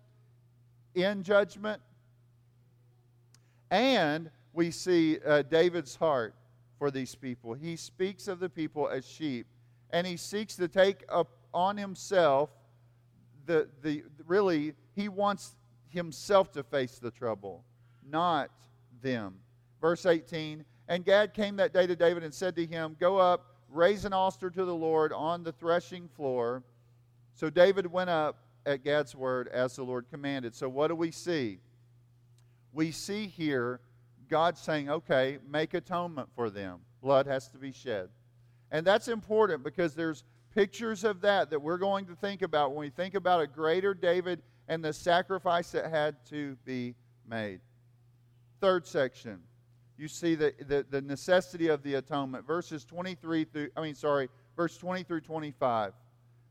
in 0.95 1.23
judgment. 1.23 1.81
And 3.71 4.31
we 4.53 4.71
see 4.71 5.19
uh, 5.25 5.43
David's 5.43 5.97
heart 5.97 6.35
for 6.79 6.91
these 6.91 7.15
people. 7.15 7.55
He 7.55 7.77
speaks 7.77 8.29
of 8.29 8.41
the 8.41 8.49
people 8.49 8.89
as 8.89 9.09
sheep, 9.09 9.47
and 9.91 10.07
he 10.07 10.17
seeks 10.17 10.57
to 10.57 10.69
take 10.69 11.05
up 11.09 11.31
on 11.55 11.77
himself 11.77 12.51
the, 13.47 13.69
the 13.83 14.03
really, 14.27 14.75
he 14.95 15.09
wants 15.09 15.57
himself 15.89 16.53
to 16.53 16.63
face 16.63 16.99
the 16.99 17.11
trouble, 17.11 17.65
not 18.09 18.51
them. 19.03 19.37
Verse 19.81 20.07
18 20.07 20.65
and 20.89 21.05
Gad 21.05 21.33
came 21.33 21.57
that 21.57 21.73
day 21.73 21.87
to 21.87 21.97
David 21.97 22.23
and 22.23 22.35
said 22.35 22.57
to 22.57 22.67
him, 22.67 22.97
Go 22.99 23.17
up, 23.17 23.57
raise 23.71 24.05
an 24.05 24.13
altar 24.13 24.51
to 24.51 24.65
the 24.65 24.75
Lord 24.75 25.13
on 25.13 25.43
the 25.43 25.53
threshing 25.53 26.09
floor. 26.09 26.63
So 27.35 27.49
David 27.49 27.87
went 27.87 28.11
up 28.11 28.39
at 28.67 28.85
Gad's 28.85 29.15
word 29.15 29.49
as 29.49 29.77
the 29.77 29.85
Lord 29.85 30.07
commanded. 30.11 30.55
So 30.55 30.69
what 30.69 30.89
do 30.89 30.95
we 30.95 31.11
see? 31.11 31.61
We 32.73 32.91
see 32.91 33.27
here 33.27 33.81
God 34.29 34.57
saying, 34.59 34.91
okay, 34.91 35.39
make 35.49 35.75
atonement 35.75 36.29
for 36.35 36.51
them. 36.51 36.81
Blood 37.03 37.27
has 37.27 37.49
to 37.49 37.59
be 37.59 37.73
shed. 37.73 38.09
And 38.71 38.87
that's 38.87 39.09
important 39.09 39.65
because 39.65 39.95
there's 39.95 40.25
pictures 40.55 41.05
of 41.05 41.21
that 41.23 41.51
that 41.51 41.61
we're 41.61 41.79
going 41.79 42.07
to 42.07 42.15
think 42.15 42.43
about 42.43 42.71
when 42.71 42.81
we 42.81 42.91
think 42.91 43.15
about 43.15 43.41
a 43.41 43.47
greater 43.47 43.95
David 43.95 44.43
and 44.69 44.85
the 44.85 44.93
sacrifice 44.93 45.71
that 45.73 45.91
had 45.91 46.17
to 46.27 46.57
be 46.65 46.95
made. 47.27 47.61
Third 48.63 48.87
section 48.87 49.41
you 49.99 50.09
see 50.09 50.35
the, 50.35 50.53
the, 50.67 50.85
the 50.91 51.01
necessity 51.01 51.69
of 51.69 51.83
the 51.83 51.95
atonement. 51.95 52.47
Verses 52.47 52.85
23 52.85 53.45
through, 53.45 53.69
I 53.77 53.83
mean, 53.83 53.95
sorry, 53.95 54.29
verse 54.57 54.77
20 54.77 55.05
through 55.05 55.21
25. 55.21 55.93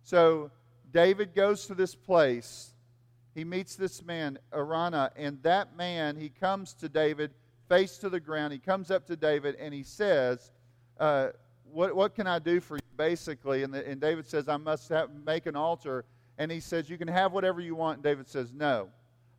So 0.04 0.52
David 0.92 1.36
goes 1.36 1.66
to 1.68 1.76
this 1.76 1.94
place. 1.96 2.74
He 3.36 3.44
meets 3.44 3.76
this 3.76 4.04
man, 4.04 4.38
Araunah, 4.54 5.12
and 5.16 5.42
that 5.44 5.76
man, 5.76 6.16
he 6.16 6.30
comes 6.30 6.74
to 6.76 6.90
David 6.90 7.32
face 7.68 7.98
to 7.98 8.10
the 8.10 8.20
ground. 8.20 8.54
He 8.54 8.60
comes 8.60 8.92
up 8.92 9.06
to 9.08 9.16
David 9.16 9.56
and 9.56 9.74
he 9.74 9.84
says, 9.84 10.52
uh, 11.00 11.30
what, 11.72 11.96
what 11.96 12.16
can 12.16 12.28
I 12.28 12.40
do 12.40 12.60
for 12.60 12.76
you, 12.76 12.82
basically? 12.96 13.64
And, 13.64 13.74
the, 13.74 13.88
and 13.88 14.00
David 14.00 14.28
says, 14.28 14.48
I 14.48 14.58
must 14.58 14.88
have, 14.90 15.10
make 15.26 15.46
an 15.46 15.56
altar. 15.56 16.06
And 16.38 16.52
he 16.52 16.60
says, 16.60 16.90
You 16.90 16.98
can 16.98 17.08
have 17.08 17.34
whatever 17.34 17.62
you 17.62 17.76
want. 17.76 17.98
And 17.98 18.04
David 18.04 18.28
says, 18.28 18.54
No. 18.54 18.90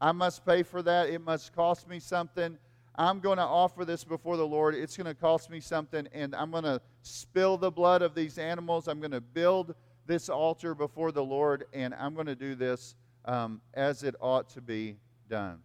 I 0.02 0.10
must 0.10 0.44
pay 0.44 0.64
for 0.64 0.82
that. 0.82 1.10
It 1.10 1.20
must 1.20 1.54
cost 1.54 1.88
me 1.88 2.00
something. 2.00 2.58
I'm 2.96 3.20
going 3.20 3.36
to 3.36 3.44
offer 3.44 3.84
this 3.84 4.02
before 4.02 4.36
the 4.36 4.46
Lord. 4.46 4.74
It's 4.74 4.96
going 4.96 5.06
to 5.06 5.14
cost 5.14 5.48
me 5.48 5.60
something, 5.60 6.08
and 6.12 6.34
I'm 6.34 6.50
going 6.50 6.64
to 6.64 6.80
spill 7.02 7.56
the 7.56 7.70
blood 7.70 8.02
of 8.02 8.12
these 8.12 8.36
animals. 8.36 8.88
I'm 8.88 8.98
going 8.98 9.12
to 9.12 9.20
build 9.20 9.76
this 10.04 10.28
altar 10.28 10.74
before 10.74 11.12
the 11.12 11.22
Lord, 11.22 11.66
and 11.72 11.94
I'm 11.94 12.14
going 12.14 12.26
to 12.26 12.34
do 12.34 12.56
this 12.56 12.96
um, 13.26 13.60
as 13.74 14.02
it 14.02 14.16
ought 14.20 14.50
to 14.50 14.60
be 14.60 14.96
done. 15.30 15.60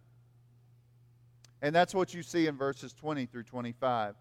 And 1.60 1.74
that's 1.74 1.92
what 1.92 2.14
you 2.14 2.22
see 2.22 2.46
in 2.46 2.56
verses 2.56 2.92
20 2.92 3.26
through 3.26 3.42
25. 3.42 4.14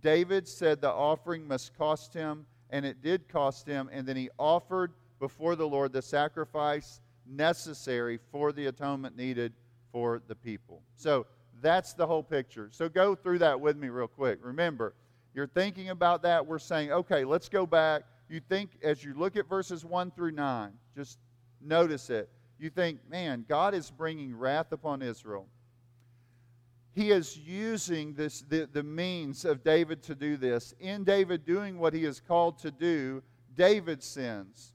David 0.00 0.46
said 0.46 0.80
the 0.80 0.88
offering 0.88 1.48
must 1.48 1.76
cost 1.76 2.14
him, 2.14 2.46
and 2.70 2.86
it 2.86 3.02
did 3.02 3.26
cost 3.28 3.66
him, 3.66 3.90
and 3.92 4.06
then 4.06 4.14
he 4.14 4.30
offered 4.38 4.92
before 5.18 5.56
the 5.56 5.66
Lord 5.66 5.92
the 5.92 6.00
sacrifice 6.00 7.00
necessary 7.26 8.20
for 8.30 8.52
the 8.52 8.66
atonement 8.66 9.16
needed 9.16 9.52
for 9.94 10.20
the 10.26 10.34
people. 10.34 10.82
So, 10.96 11.24
that's 11.64 11.94
the 11.94 12.06
whole 12.06 12.22
picture. 12.22 12.68
So 12.70 12.88
go 12.88 13.14
through 13.14 13.38
that 13.38 13.58
with 13.58 13.78
me 13.78 13.88
real 13.88 14.06
quick. 14.06 14.38
Remember, 14.42 14.94
you're 15.34 15.46
thinking 15.46 15.88
about 15.88 16.22
that. 16.22 16.46
We're 16.46 16.58
saying, 16.58 16.92
okay, 16.92 17.24
let's 17.24 17.48
go 17.48 17.64
back. 17.64 18.02
You 18.28 18.40
think, 18.40 18.70
as 18.82 19.02
you 19.02 19.14
look 19.14 19.34
at 19.36 19.48
verses 19.48 19.82
1 19.82 20.10
through 20.10 20.32
9, 20.32 20.72
just 20.94 21.18
notice 21.62 22.10
it. 22.10 22.28
You 22.58 22.68
think, 22.68 22.98
man, 23.08 23.46
God 23.48 23.72
is 23.72 23.90
bringing 23.90 24.36
wrath 24.36 24.72
upon 24.72 25.00
Israel. 25.00 25.46
He 26.92 27.10
is 27.10 27.38
using 27.38 28.12
this, 28.12 28.42
the, 28.42 28.68
the 28.70 28.82
means 28.82 29.46
of 29.46 29.64
David 29.64 30.02
to 30.02 30.14
do 30.14 30.36
this. 30.36 30.74
In 30.80 31.02
David 31.02 31.46
doing 31.46 31.78
what 31.78 31.94
he 31.94 32.04
is 32.04 32.20
called 32.20 32.58
to 32.58 32.70
do, 32.70 33.22
David 33.56 34.02
sins. 34.02 34.73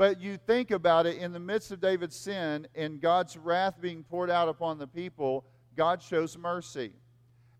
But 0.00 0.18
you 0.18 0.38
think 0.38 0.70
about 0.70 1.04
it 1.04 1.18
in 1.18 1.30
the 1.30 1.38
midst 1.38 1.72
of 1.72 1.80
David's 1.82 2.16
sin 2.16 2.66
and 2.74 3.02
God's 3.02 3.36
wrath 3.36 3.74
being 3.82 4.02
poured 4.02 4.30
out 4.30 4.48
upon 4.48 4.78
the 4.78 4.86
people, 4.86 5.44
God 5.76 6.02
shows 6.02 6.38
mercy. 6.38 6.94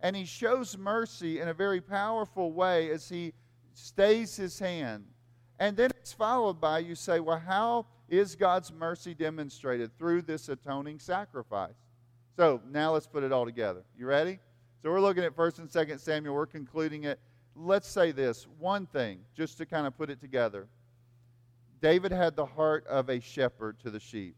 And 0.00 0.16
he 0.16 0.24
shows 0.24 0.78
mercy 0.78 1.38
in 1.38 1.48
a 1.48 1.52
very 1.52 1.82
powerful 1.82 2.50
way 2.52 2.90
as 2.92 3.10
he 3.10 3.34
stays 3.74 4.36
his 4.36 4.58
hand. 4.58 5.04
And 5.58 5.76
then 5.76 5.90
it's 6.00 6.14
followed 6.14 6.62
by 6.62 6.78
you 6.78 6.94
say, 6.94 7.20
well, 7.20 7.38
how 7.38 7.84
is 8.08 8.36
God's 8.36 8.72
mercy 8.72 9.12
demonstrated? 9.12 9.90
Through 9.98 10.22
this 10.22 10.48
atoning 10.48 10.98
sacrifice. 10.98 11.76
So 12.38 12.62
now 12.70 12.94
let's 12.94 13.06
put 13.06 13.22
it 13.22 13.32
all 13.32 13.44
together. 13.44 13.82
You 13.98 14.06
ready? 14.06 14.38
So 14.82 14.88
we're 14.88 15.02
looking 15.02 15.24
at 15.24 15.36
1st 15.36 15.58
and 15.58 15.68
2nd 15.68 16.00
Samuel. 16.00 16.34
We're 16.34 16.46
concluding 16.46 17.04
it. 17.04 17.20
Let's 17.54 17.86
say 17.86 18.12
this 18.12 18.46
one 18.58 18.86
thing, 18.86 19.18
just 19.36 19.58
to 19.58 19.66
kind 19.66 19.86
of 19.86 19.94
put 19.98 20.08
it 20.08 20.22
together. 20.22 20.68
David 21.80 22.12
had 22.12 22.36
the 22.36 22.46
heart 22.46 22.86
of 22.86 23.08
a 23.08 23.20
shepherd 23.20 23.78
to 23.80 23.90
the 23.90 24.00
sheep. 24.00 24.36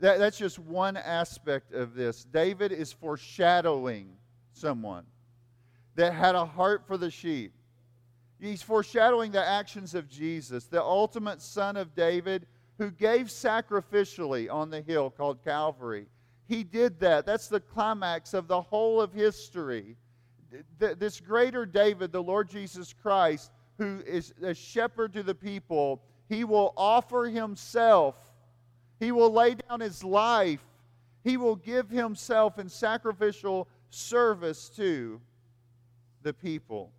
That, 0.00 0.18
that's 0.18 0.38
just 0.38 0.58
one 0.58 0.96
aspect 0.96 1.72
of 1.72 1.94
this. 1.94 2.24
David 2.24 2.72
is 2.72 2.92
foreshadowing 2.92 4.16
someone 4.52 5.04
that 5.94 6.12
had 6.12 6.34
a 6.34 6.44
heart 6.44 6.86
for 6.86 6.96
the 6.96 7.10
sheep. 7.10 7.52
He's 8.40 8.62
foreshadowing 8.62 9.30
the 9.30 9.46
actions 9.46 9.94
of 9.94 10.08
Jesus, 10.08 10.64
the 10.64 10.82
ultimate 10.82 11.40
son 11.40 11.76
of 11.76 11.94
David 11.94 12.46
who 12.78 12.90
gave 12.90 13.26
sacrificially 13.26 14.52
on 14.52 14.70
the 14.70 14.80
hill 14.80 15.10
called 15.10 15.44
Calvary. 15.44 16.06
He 16.48 16.64
did 16.64 16.98
that. 17.00 17.24
That's 17.24 17.46
the 17.46 17.60
climax 17.60 18.34
of 18.34 18.48
the 18.48 18.60
whole 18.60 19.00
of 19.00 19.12
history. 19.12 19.96
This 20.78 21.20
greater 21.20 21.64
David, 21.64 22.10
the 22.10 22.22
Lord 22.22 22.50
Jesus 22.50 22.92
Christ, 22.92 23.52
who 23.78 24.00
is 24.06 24.32
a 24.42 24.54
shepherd 24.54 25.12
to 25.14 25.22
the 25.22 25.34
people, 25.34 26.02
he 26.28 26.44
will 26.44 26.72
offer 26.76 27.24
himself 27.24 28.14
he 29.02 29.10
will 29.10 29.32
lay 29.32 29.56
down 29.56 29.80
his 29.80 30.04
life. 30.04 30.62
He 31.24 31.36
will 31.36 31.56
give 31.56 31.90
himself 31.90 32.60
in 32.60 32.68
sacrificial 32.68 33.66
service 33.90 34.68
to 34.76 35.20
the 36.22 36.32
people. 36.32 36.92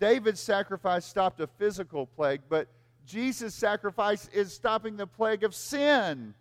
David's 0.00 0.40
sacrifice 0.40 1.06
stopped 1.06 1.40
a 1.40 1.46
physical 1.46 2.06
plague, 2.06 2.40
but 2.48 2.66
Jesus' 3.06 3.54
sacrifice 3.54 4.28
is 4.32 4.52
stopping 4.52 4.96
the 4.96 5.06
plague 5.06 5.44
of 5.44 5.54
sin. 5.54 6.34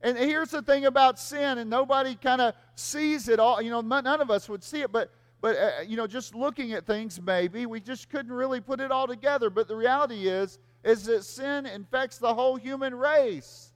And 0.00 0.18
here's 0.18 0.50
the 0.50 0.62
thing 0.62 0.86
about 0.86 1.20
sin, 1.20 1.58
and 1.58 1.70
nobody 1.70 2.16
kind 2.16 2.40
of 2.40 2.54
sees 2.74 3.28
it 3.28 3.38
all. 3.38 3.62
You 3.62 3.70
know, 3.70 3.80
none 3.80 4.20
of 4.20 4.28
us 4.28 4.48
would 4.48 4.64
see 4.64 4.80
it, 4.80 4.90
but 4.90 5.12
but 5.44 5.58
uh, 5.58 5.70
you 5.86 5.98
know, 5.98 6.06
just 6.06 6.34
looking 6.34 6.72
at 6.72 6.86
things, 6.86 7.20
maybe 7.20 7.66
we 7.66 7.78
just 7.78 8.08
couldn't 8.08 8.32
really 8.32 8.62
put 8.62 8.80
it 8.80 8.90
all 8.90 9.06
together. 9.06 9.50
But 9.50 9.68
the 9.68 9.76
reality 9.76 10.26
is, 10.26 10.58
is 10.82 11.04
that 11.04 11.22
sin 11.22 11.66
infects 11.66 12.16
the 12.16 12.32
whole 12.32 12.56
human 12.56 12.94
race 12.94 13.74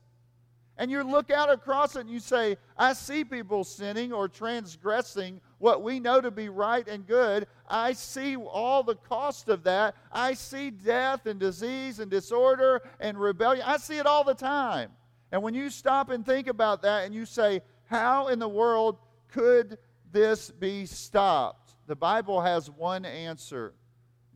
and 0.79 0.89
you 0.89 1.03
look 1.03 1.29
out 1.29 1.51
across 1.51 1.95
it 1.95 1.99
and 1.99 2.09
you 2.09 2.19
say, 2.19 2.57
I 2.75 2.93
see 2.93 3.23
people 3.23 3.63
sinning 3.63 4.11
or 4.11 4.27
transgressing 4.27 5.41
what 5.59 5.83
we 5.83 5.99
know 5.99 6.21
to 6.21 6.31
be 6.31 6.49
right 6.49 6.87
and 6.87 7.05
good. 7.05 7.45
I 7.67 7.93
see 7.93 8.35
all 8.35 8.81
the 8.81 8.95
cost 8.95 9.47
of 9.47 9.63
that. 9.65 9.93
I 10.11 10.33
see 10.33 10.71
death 10.71 11.27
and 11.27 11.39
disease 11.39 11.99
and 11.99 12.09
disorder 12.09 12.81
and 12.99 13.15
rebellion. 13.19 13.63
I 13.67 13.77
see 13.77 13.99
it 13.99 14.07
all 14.07 14.23
the 14.23 14.33
time. 14.33 14.89
And 15.31 15.43
when 15.43 15.53
you 15.53 15.69
stop 15.69 16.09
and 16.09 16.25
think 16.25 16.47
about 16.47 16.81
that 16.81 17.05
and 17.05 17.13
you 17.13 17.27
say, 17.27 17.61
How 17.85 18.29
in 18.29 18.39
the 18.39 18.49
world 18.49 18.97
could 19.27 19.77
this 20.11 20.49
be 20.49 20.87
stopped? 20.87 21.58
The 21.89 21.95
Bible 21.95 22.39
has 22.39 22.69
one 22.69 23.03
answer 23.03 23.73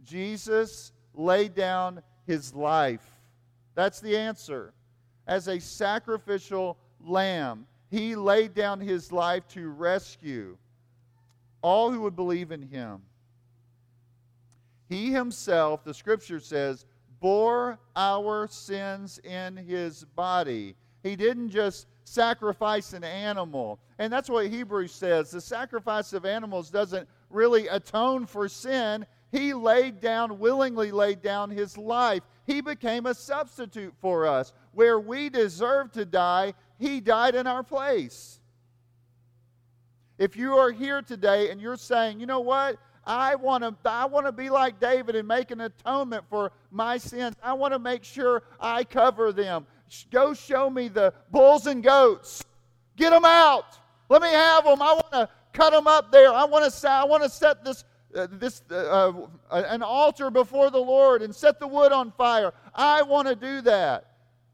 Jesus 0.03 0.91
laid 1.13 1.53
down 1.53 2.01
his 2.25 2.51
life. 2.55 3.07
That's 3.75 3.99
the 3.99 4.17
answer 4.17 4.73
as 5.27 5.47
a 5.47 5.61
sacrificial 5.61 6.79
lamb. 6.99 7.67
He 7.91 8.15
laid 8.15 8.55
down 8.55 8.79
his 8.79 9.11
life 9.11 9.47
to 9.49 9.69
rescue 9.69 10.57
all 11.61 11.91
who 11.91 12.01
would 12.01 12.15
believe 12.15 12.51
in 12.51 12.63
him. 12.63 13.03
He 14.89 15.11
himself, 15.11 15.83
the 15.83 15.93
scripture 15.93 16.39
says, 16.39 16.87
bore 17.19 17.77
our 17.95 18.47
sins 18.47 19.19
in 19.19 19.57
his 19.57 20.05
body. 20.15 20.75
He 21.03 21.15
didn't 21.15 21.51
just 21.51 21.85
sacrifice 22.03 22.93
an 22.93 23.03
animal. 23.03 23.79
And 23.99 24.11
that's 24.11 24.29
what 24.29 24.47
Hebrews 24.47 24.91
says. 24.91 25.29
The 25.29 25.39
sacrifice 25.39 26.13
of 26.13 26.25
animals 26.25 26.69
doesn't 26.69 27.07
really 27.33 27.67
atone 27.67 28.25
for 28.25 28.47
sin. 28.47 29.05
He 29.31 29.53
laid 29.53 29.99
down, 29.99 30.39
willingly 30.39 30.91
laid 30.91 31.21
down 31.21 31.49
his 31.49 31.77
life. 31.77 32.23
He 32.45 32.61
became 32.61 33.05
a 33.05 33.13
substitute 33.13 33.93
for 33.99 34.27
us. 34.27 34.53
Where 34.73 34.99
we 34.99 35.29
deserve 35.29 35.91
to 35.93 36.05
die, 36.05 36.53
He 36.79 36.99
died 36.99 37.35
in 37.35 37.47
our 37.47 37.63
place. 37.63 38.39
If 40.17 40.35
you 40.35 40.53
are 40.57 40.71
here 40.71 41.01
today 41.01 41.49
and 41.49 41.59
you're 41.59 41.77
saying, 41.77 42.19
you 42.19 42.25
know 42.25 42.41
what? 42.41 42.77
I 43.05 43.35
want 43.35 43.63
to 43.63 43.75
I 43.89 44.05
want 44.05 44.25
to 44.25 44.31
be 44.31 44.49
like 44.49 44.79
David 44.79 45.15
and 45.15 45.27
make 45.27 45.51
an 45.51 45.61
atonement 45.61 46.23
for 46.29 46.51
my 46.71 46.97
sins. 46.97 47.35
I 47.43 47.53
want 47.53 47.73
to 47.73 47.79
make 47.79 48.03
sure 48.03 48.43
I 48.59 48.83
cover 48.83 49.31
them. 49.31 49.65
Go 50.11 50.33
show 50.33 50.69
me 50.69 50.87
the 50.87 51.13
bulls 51.29 51.67
and 51.67 51.83
goats. 51.83 52.43
Get 52.95 53.09
them 53.09 53.25
out. 53.25 53.77
Let 54.09 54.21
me 54.21 54.29
have 54.29 54.63
them. 54.63 54.81
I 54.81 54.93
want 54.93 55.11
to 55.11 55.29
cut 55.53 55.71
them 55.71 55.87
up 55.87 56.11
there. 56.11 56.33
I 56.33 56.45
want 56.45 56.71
to 56.71 56.89
I 56.89 57.05
want 57.05 57.23
to 57.23 57.29
set 57.29 57.63
this 57.63 57.85
uh, 58.15 58.27
this 58.31 58.61
uh, 58.69 59.11
uh, 59.49 59.63
an 59.67 59.81
altar 59.81 60.29
before 60.29 60.69
the 60.69 60.79
Lord 60.79 61.21
and 61.21 61.33
set 61.33 61.59
the 61.59 61.67
wood 61.67 61.91
on 61.91 62.11
fire. 62.11 62.53
I 62.75 63.01
want 63.03 63.27
to 63.27 63.35
do 63.35 63.61
that. 63.61 64.05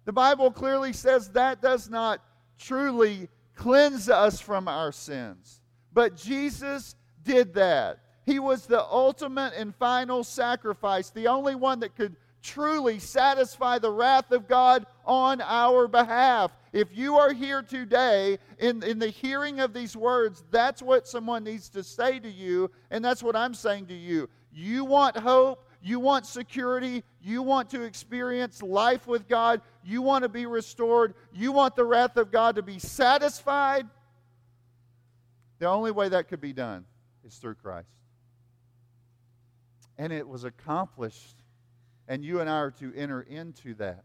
The 0.06 0.14
Bible 0.14 0.52
clearly 0.52 0.94
says 0.94 1.30
that 1.30 1.62
does 1.62 1.90
not 1.90 2.22
truly 2.58 3.30
cleanse 3.56 4.10
us 4.10 4.40
from 4.40 4.68
our 4.68 4.92
sins. 4.92 5.62
But 5.94 6.16
Jesus 6.16 6.96
did 7.24 7.54
that. 7.56 8.00
He 8.26 8.40
was 8.40 8.66
the 8.66 8.84
ultimate 8.84 9.54
and 9.58 9.76
final 9.76 10.24
sacrifice, 10.24 11.10
the 11.10 11.28
only 11.28 11.56
one 11.56 11.80
that 11.80 11.96
could 11.96 12.16
truly 12.42 13.00
satisfy 13.00 13.80
the 13.80 13.92
wrath 13.92 14.32
of 14.32 14.48
God 14.48 14.86
on 15.06 15.42
our 15.42 15.88
behalf. 15.88 16.52
If 16.72 16.96
you 16.96 17.18
are 17.18 17.34
here 17.34 17.62
today 17.62 18.38
in, 18.60 18.84
in 18.84 19.00
the 19.00 19.10
hearing 19.10 19.60
of 19.60 19.74
these 19.74 19.96
words, 19.96 20.44
that's 20.52 20.82
what 20.82 21.08
someone 21.08 21.44
needs 21.44 21.70
to 21.70 21.84
say 21.84 22.20
to 22.20 22.30
you, 22.30 22.70
and 22.92 23.04
that's 23.04 23.24
what 23.24 23.36
I'm 23.36 23.54
saying 23.54 23.88
to 23.88 23.96
you. 23.96 24.30
You 24.54 24.86
want 24.86 25.18
hope, 25.18 25.68
you 25.82 26.00
want 26.00 26.26
security, 26.26 27.04
you 27.22 27.42
want 27.42 27.70
to 27.72 27.82
experience 27.82 28.62
life 28.62 29.08
with 29.08 29.28
God, 29.28 29.62
you 29.84 30.02
want 30.02 30.24
to 30.24 30.30
be 30.30 30.46
restored, 30.46 31.14
you 31.34 31.52
want 31.52 31.76
the 31.76 31.84
wrath 31.84 32.18
of 32.18 32.32
God 32.32 32.56
to 32.56 32.62
be 32.62 32.80
satisfied. 32.80 33.88
The 35.60 35.68
only 35.68 35.92
way 35.92 36.10
that 36.10 36.28
could 36.28 36.42
be 36.42 36.54
done 36.54 36.86
is 37.26 37.36
through 37.36 37.56
Christ. 37.56 37.90
And 39.98 40.14
it 40.14 40.28
was 40.28 40.46
accomplished 40.46 41.39
and 42.10 42.26
you 42.26 42.42
and 42.42 42.50
I 42.50 42.58
are 42.58 42.72
to 42.72 42.92
enter 42.96 43.22
into 43.22 43.76
that, 43.76 44.04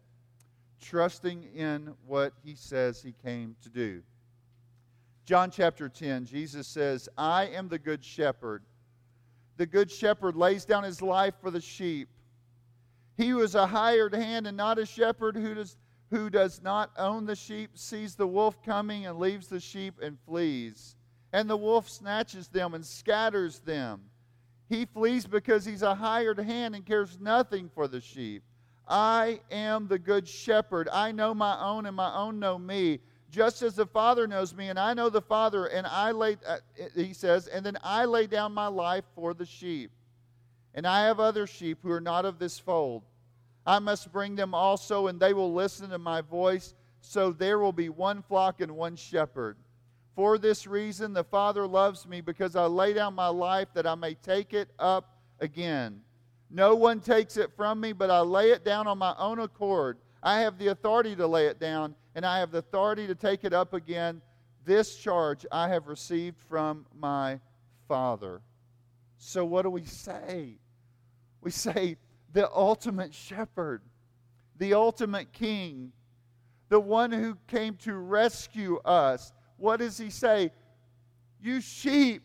trusting 0.81 1.43
in 1.55 1.95
what 2.07 2.35
he 2.45 2.55
says 2.55 3.03
he 3.03 3.15
came 3.25 3.57
to 3.63 3.71
do. 3.71 4.03
John 5.25 5.51
chapter 5.51 5.89
10, 5.89 6.27
Jesus 6.27 6.69
says, 6.69 7.09
I 7.17 7.47
am 7.47 7.69
the 7.69 7.79
good 7.79 8.05
shepherd. 8.05 8.63
The 9.57 9.65
good 9.65 9.91
shepherd 9.91 10.37
lays 10.37 10.67
down 10.67 10.85
his 10.85 11.01
life 11.01 11.35
for 11.41 11.51
the 11.51 11.63
sheep. 11.63 12.11
He 13.17 13.29
who 13.29 13.41
is 13.41 13.55
a 13.55 13.67
hired 13.67 14.15
hand 14.15 14.47
and 14.47 14.57
not 14.57 14.79
a 14.79 14.85
shepherd 14.85 15.35
who 15.35 15.55
does, 15.55 15.79
who 16.11 16.29
does 16.29 16.61
not 16.63 16.91
own 16.99 17.25
the 17.25 17.37
sheep 17.37 17.71
sees 17.79 18.17
the 18.17 18.27
wolf 18.27 18.63
coming 18.63 19.07
and 19.07 19.19
leaves 19.19 19.49
the 19.49 19.61
sheep 19.61 19.95
and 20.03 20.19
flees. 20.27 20.95
And 21.33 21.49
the 21.49 21.57
wolf 21.57 21.89
snatches 21.89 22.49
them 22.49 22.75
and 22.75 22.85
scatters 22.85 23.61
them. 23.61 24.03
He 24.69 24.87
flees 24.87 25.27
because 25.27 25.65
he's 25.65 25.83
a 25.83 25.95
hired 25.95 26.39
hand 26.39 26.75
and 26.75 26.85
cares 26.85 27.19
nothing 27.21 27.71
for 27.75 27.87
the 27.87 28.01
sheep. 28.01 28.43
I 28.89 29.41
am 29.51 29.89
the 29.89 29.99
good 29.99 30.29
shepherd. 30.29 30.89
I 30.93 31.13
know 31.13 31.35
my 31.35 31.59
own, 31.61 31.87
and 31.87 31.97
my 31.97 32.15
own 32.15 32.39
know 32.39 32.59
me. 32.59 33.01
Just 33.31 33.63
as 33.63 33.75
the 33.75 33.87
Father 33.87 34.27
knows 34.27 34.55
me, 34.55 34.69
and 34.69 34.79
I 34.79 34.95
know 34.95 35.09
the 35.09 35.21
Father, 35.21 35.67
and 35.67 35.87
I 35.87 36.13
lay, 36.13 36.37
uh, 36.47 36.59
he 36.95 37.13
says, 37.13 37.47
and 37.47 37.65
then 37.65 37.77
I 37.83 38.05
lay 38.05 38.27
down 38.27 38.53
my 38.53 38.69
life 38.69 39.05
for 39.15 39.35
the 39.35 39.47
sheep. 39.47 39.91
And 40.75 40.87
I 40.87 41.07
have 41.07 41.21
other 41.21 41.47
sheep 41.47 41.79
who 41.83 41.91
are 41.91 42.01
not 42.01 42.25
of 42.25 42.39
this 42.39 42.59
fold. 42.59 43.03
I 43.67 43.79
must 43.79 44.13
bring 44.13 44.37
them 44.37 44.55
also, 44.55 45.07
and 45.07 45.19
they 45.19 45.33
will 45.33 45.53
listen 45.53 45.91
to 45.91 45.99
my 45.99 46.21
voice. 46.21 46.75
So 47.01 47.33
there 47.33 47.59
will 47.59 47.73
be 47.73 47.89
one 47.89 48.23
flock 48.23 48.61
and 48.61 48.73
one 48.73 48.97
shepherd. 48.97 49.57
For 50.15 50.39
this 50.39 50.67
reason, 50.67 51.13
the 51.13 51.25
Father 51.25 51.67
loves 51.67 52.07
me 52.07 52.21
because 52.21 52.55
I 52.55 52.67
lay 52.67 52.93
down 52.93 53.15
my 53.15 53.29
life 53.29 53.69
that 53.75 53.87
I 53.87 53.95
may 53.95 54.15
take 54.15 54.55
it 54.55 54.69
up 54.79 55.19
again. 55.41 56.01
No 56.51 56.77
one 56.77 57.01
takes 57.01 57.37
it 57.37 57.51
from 57.57 57.81
me, 57.81 57.93
but 57.93 58.11
I 58.11 58.21
lay 58.21 58.51
it 58.51 58.65
down 58.65 58.87
on 58.87 58.99
my 58.99 59.15
own 59.19 59.41
accord. 59.41 59.99
I 60.23 60.41
have 60.41 60.57
the 60.57 60.69
authority 60.69 61.17
to 61.17 61.27
lay 61.27 61.47
it 61.47 61.59
down, 61.59 61.97
and 62.15 62.25
I 62.25 62.39
have 62.39 62.53
the 62.53 62.59
authority 62.59 63.09
to 63.09 63.15
take 63.15 63.45
it 63.45 63.53
up 63.53 63.75
again. 63.75 64.23
This 64.65 64.97
charge 64.97 65.45
I 65.51 65.69
have 65.69 65.89
received 65.89 66.39
from 66.49 66.87
my 66.97 67.41
Father. 67.89 68.41
So, 69.19 69.45
what 69.45 69.63
do 69.63 69.71
we 69.71 69.85
say? 69.85 70.59
We 71.41 71.51
say, 71.51 71.97
the 72.33 72.51
ultimate 72.53 73.13
shepherd, 73.13 73.83
the 74.59 74.75
ultimate 74.75 75.33
king, 75.33 75.93
the 76.69 76.81
one 76.81 77.11
who 77.13 77.37
came 77.47 77.77
to 77.79 77.95
rescue 77.95 78.79
us 78.85 79.33
what 79.65 79.79
does 79.79 79.97
he 79.97 80.11
say? 80.11 80.53
You 81.41 81.63
sheep 81.63 82.23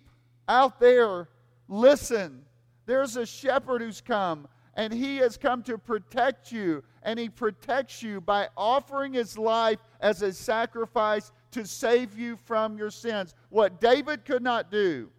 out 0.49 0.77
there, 0.77 1.29
listen. 1.69 2.43
There's 2.85 3.15
a 3.15 3.25
shepherd 3.25 3.81
who's 3.81 4.01
come, 4.01 4.45
and 4.75 4.91
he 4.91 5.15
has 5.17 5.37
come 5.37 5.63
to 5.63 5.77
protect 5.77 6.51
you, 6.51 6.83
and 7.01 7.17
he 7.17 7.29
protects 7.29 8.03
you 8.03 8.19
by 8.19 8.49
offering 8.57 9.13
his 9.13 9.37
life 9.37 9.79
as 10.01 10.21
a 10.21 10.33
sacrifice 10.33 11.31
to 11.51 11.65
save 11.65 12.19
you 12.19 12.35
from 12.35 12.77
your 12.77 12.91
sins. 12.91 13.33
What 13.47 13.79
David 13.79 14.25
could 14.25 14.43
not 14.43 14.69
do, 14.69 15.09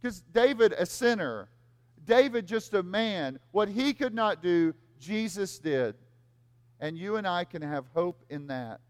because 0.00 0.22
David, 0.32 0.72
a 0.78 0.86
sinner, 0.86 1.50
David, 2.06 2.46
just 2.46 2.72
a 2.72 2.82
man, 2.82 3.38
what 3.52 3.68
he 3.68 3.92
could 3.92 4.14
not 4.14 4.42
do, 4.42 4.72
Jesus 4.98 5.58
did. 5.58 5.96
And 6.80 6.96
you 6.96 7.16
and 7.16 7.26
I 7.26 7.44
can 7.44 7.60
have 7.60 7.84
hope 7.92 8.24
in 8.30 8.46
that. 8.46 8.80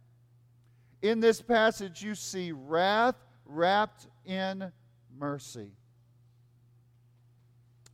In 1.07 1.21
this 1.21 1.41
passage, 1.41 2.03
you 2.03 2.17
see 2.17 2.51
wrath 2.51 3.15
wrapped 3.45 4.09
in 4.25 4.73
mercy. 5.17 5.71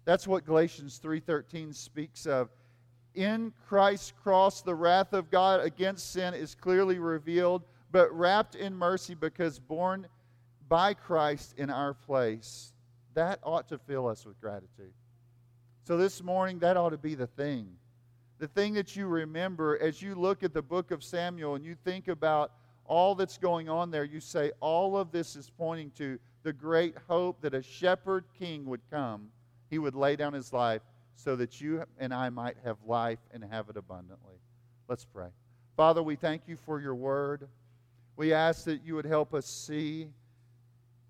That's 0.07 0.27
what 0.27 0.47
Galatians 0.47 0.99
3:13 0.99 1.75
speaks 1.75 2.27
of. 2.27 2.49
In 3.13 3.53
Christ's 3.67 4.13
cross 4.13 4.63
the 4.63 4.75
wrath 4.75 5.13
of 5.13 5.31
God 5.31 5.61
against 5.61 6.11
sin 6.11 6.33
is 6.33 6.55
clearly 6.55 6.99
revealed, 6.99 7.65
but 7.91 8.11
wrapped 8.13 8.55
in 8.55 8.75
mercy 8.75 9.13
because 9.13 9.59
borne 9.59 10.07
by 10.67 10.95
Christ 10.95 11.53
in 11.59 11.69
our 11.69 11.93
place. 11.93 12.73
That 13.13 13.41
ought 13.43 13.69
to 13.69 13.77
fill 13.77 14.09
us 14.09 14.25
with 14.25 14.41
gratitude. 14.41 14.95
So 15.85 15.99
this 15.99 16.23
morning 16.23 16.61
that 16.61 16.79
ought 16.79 16.91
to 16.91 16.97
be 16.97 17.15
the 17.15 17.27
thing. 17.27 17.77
The 18.39 18.49
thing 18.49 18.73
that 18.73 18.97
you 18.97 19.07
remember 19.07 19.79
as 19.79 20.01
you 20.01 20.15
look 20.15 20.43
at 20.43 20.55
the 20.55 20.63
book 20.63 20.91
of 20.91 21.05
Samuel 21.05 21.57
and 21.57 21.65
you 21.65 21.75
think 21.75 22.09
about 22.09 22.53
all 22.93 23.15
that's 23.15 23.39
going 23.39 23.71
on 23.71 23.91
there, 23.91 24.05
you 24.05 24.21
say, 24.21 24.53
all 24.61 24.99
of 24.99 25.11
this 25.13 25.35
is 25.35 25.49
pointing 25.57 25.91
to 25.93 26.19
the 26.43 26.53
great 26.53 26.95
hope 27.09 27.41
that 27.41 27.55
a 27.55 27.63
shepherd 27.63 28.27
king 28.39 28.67
would 28.67 28.83
come. 28.91 29.29
He 29.71 29.79
would 29.79 29.95
lay 29.95 30.15
down 30.15 30.35
his 30.35 30.53
life 30.53 30.83
so 31.17 31.35
that 31.37 31.59
you 31.59 31.83
and 31.99 32.13
I 32.13 32.29
might 32.29 32.59
have 32.65 32.77
life 32.87 33.19
and 33.33 33.43
have 33.45 33.71
it 33.71 33.79
abundantly. 33.79 34.35
Let's 34.89 35.07
pray. 35.07 35.29
Father, 35.75 36.03
we 36.03 36.17
thank 36.17 36.43
you 36.47 36.59
for 36.59 36.83
your 36.83 36.95
word. 36.95 37.49
We 38.17 38.35
ask 38.35 38.65
that 38.65 38.85
you 38.85 38.95
would 38.97 39.07
help 39.07 39.33
us 39.33 39.47
see 39.47 40.09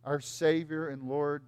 our 0.05 0.21
Savior 0.21 0.87
and 0.87 1.03
Lord. 1.03 1.43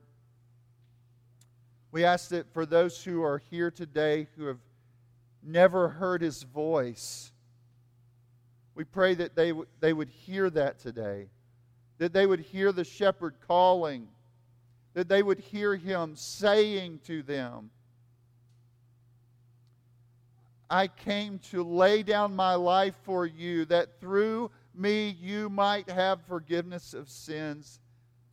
We 1.93 2.05
ask 2.05 2.30
that 2.30 2.53
for 2.53 2.66
those 2.66 3.05
who 3.05 3.22
are 3.22 3.39
here 3.39 3.70
today 3.70 4.26
who 4.37 4.47
have 4.47 4.59
never 5.45 5.91
heard 5.91 6.22
his 6.22 6.43
voice, 6.43 7.30
we 8.75 8.85
pray 8.85 9.14
that 9.14 9.37
they, 9.37 9.49
w- 9.51 9.66
they 9.81 9.93
would 9.93 10.09
hear 10.09 10.51
that 10.51 10.79
today, 10.79 11.27
that 11.99 12.12
they 12.12 12.27
would 12.27 12.41
hear 12.41 12.72
the 12.72 12.85
shepherd 12.85 13.35
calling, 13.47 14.09
that 14.95 15.09
they 15.09 15.22
would 15.22 15.39
hear 15.39 15.77
him 15.77 16.16
saying 16.16 17.01
to 17.07 17.22
them, 17.22 17.70
I 20.68 20.89
came 20.89 21.39
to 21.51 21.62
lay 21.62 22.03
down 22.03 22.35
my 22.35 22.55
life 22.55 22.95
for 23.03 23.27
you, 23.27 23.64
that 23.66 24.01
through 24.01 24.51
me 24.75 25.16
you 25.20 25.49
might 25.49 25.89
have 25.89 26.20
forgiveness 26.22 26.95
of 26.95 27.09
sins, 27.09 27.81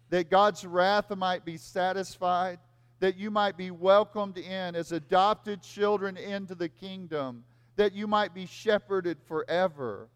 that 0.09 0.29
God's 0.29 0.65
wrath 0.65 1.15
might 1.15 1.45
be 1.45 1.57
satisfied, 1.57 2.59
that 2.99 3.17
you 3.17 3.31
might 3.31 3.57
be 3.57 3.71
welcomed 3.71 4.37
in 4.37 4.75
as 4.75 4.91
adopted 4.91 5.61
children 5.61 6.17
into 6.17 6.55
the 6.55 6.69
kingdom, 6.69 7.43
that 7.75 7.93
you 7.93 8.07
might 8.07 8.33
be 8.33 8.45
shepherded 8.45 9.17
forever. 9.27 10.07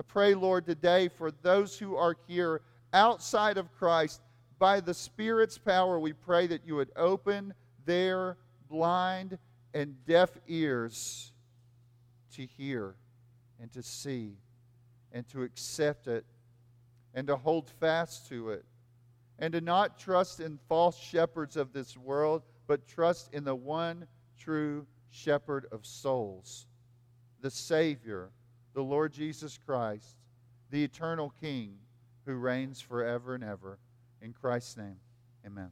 I 0.00 0.02
pray, 0.02 0.32
Lord, 0.32 0.64
today 0.64 1.08
for 1.08 1.30
those 1.30 1.78
who 1.78 1.94
are 1.94 2.16
here 2.26 2.62
outside 2.94 3.58
of 3.58 3.70
Christ, 3.70 4.22
by 4.58 4.80
the 4.80 4.94
Spirit's 4.94 5.58
power, 5.58 6.00
we 6.00 6.14
pray 6.14 6.46
that 6.46 6.64
you 6.64 6.76
would 6.76 6.90
open 6.96 7.52
their 7.84 8.38
blind 8.70 9.36
and 9.74 10.02
deaf 10.06 10.30
ears 10.48 11.32
to 12.32 12.46
hear 12.46 12.94
and 13.60 13.70
to 13.72 13.82
see 13.82 14.38
and 15.12 15.28
to 15.28 15.42
accept 15.42 16.06
it 16.06 16.24
and 17.12 17.26
to 17.26 17.36
hold 17.36 17.68
fast 17.68 18.26
to 18.30 18.52
it 18.52 18.64
and 19.38 19.52
to 19.52 19.60
not 19.60 19.98
trust 19.98 20.40
in 20.40 20.58
false 20.66 20.96
shepherds 20.96 21.58
of 21.58 21.74
this 21.74 21.94
world, 21.94 22.40
but 22.66 22.88
trust 22.88 23.34
in 23.34 23.44
the 23.44 23.54
one 23.54 24.06
true 24.38 24.86
shepherd 25.10 25.66
of 25.70 25.84
souls, 25.84 26.64
the 27.42 27.50
Savior 27.50 28.30
the 28.74 28.82
Lord 28.82 29.12
Jesus 29.12 29.58
Christ, 29.64 30.16
the 30.70 30.84
eternal 30.84 31.32
King 31.40 31.76
who 32.26 32.34
reigns 32.34 32.80
forever 32.80 33.34
and 33.34 33.44
ever. 33.44 33.78
In 34.22 34.32
Christ's 34.32 34.76
name, 34.76 35.00
amen. 35.46 35.70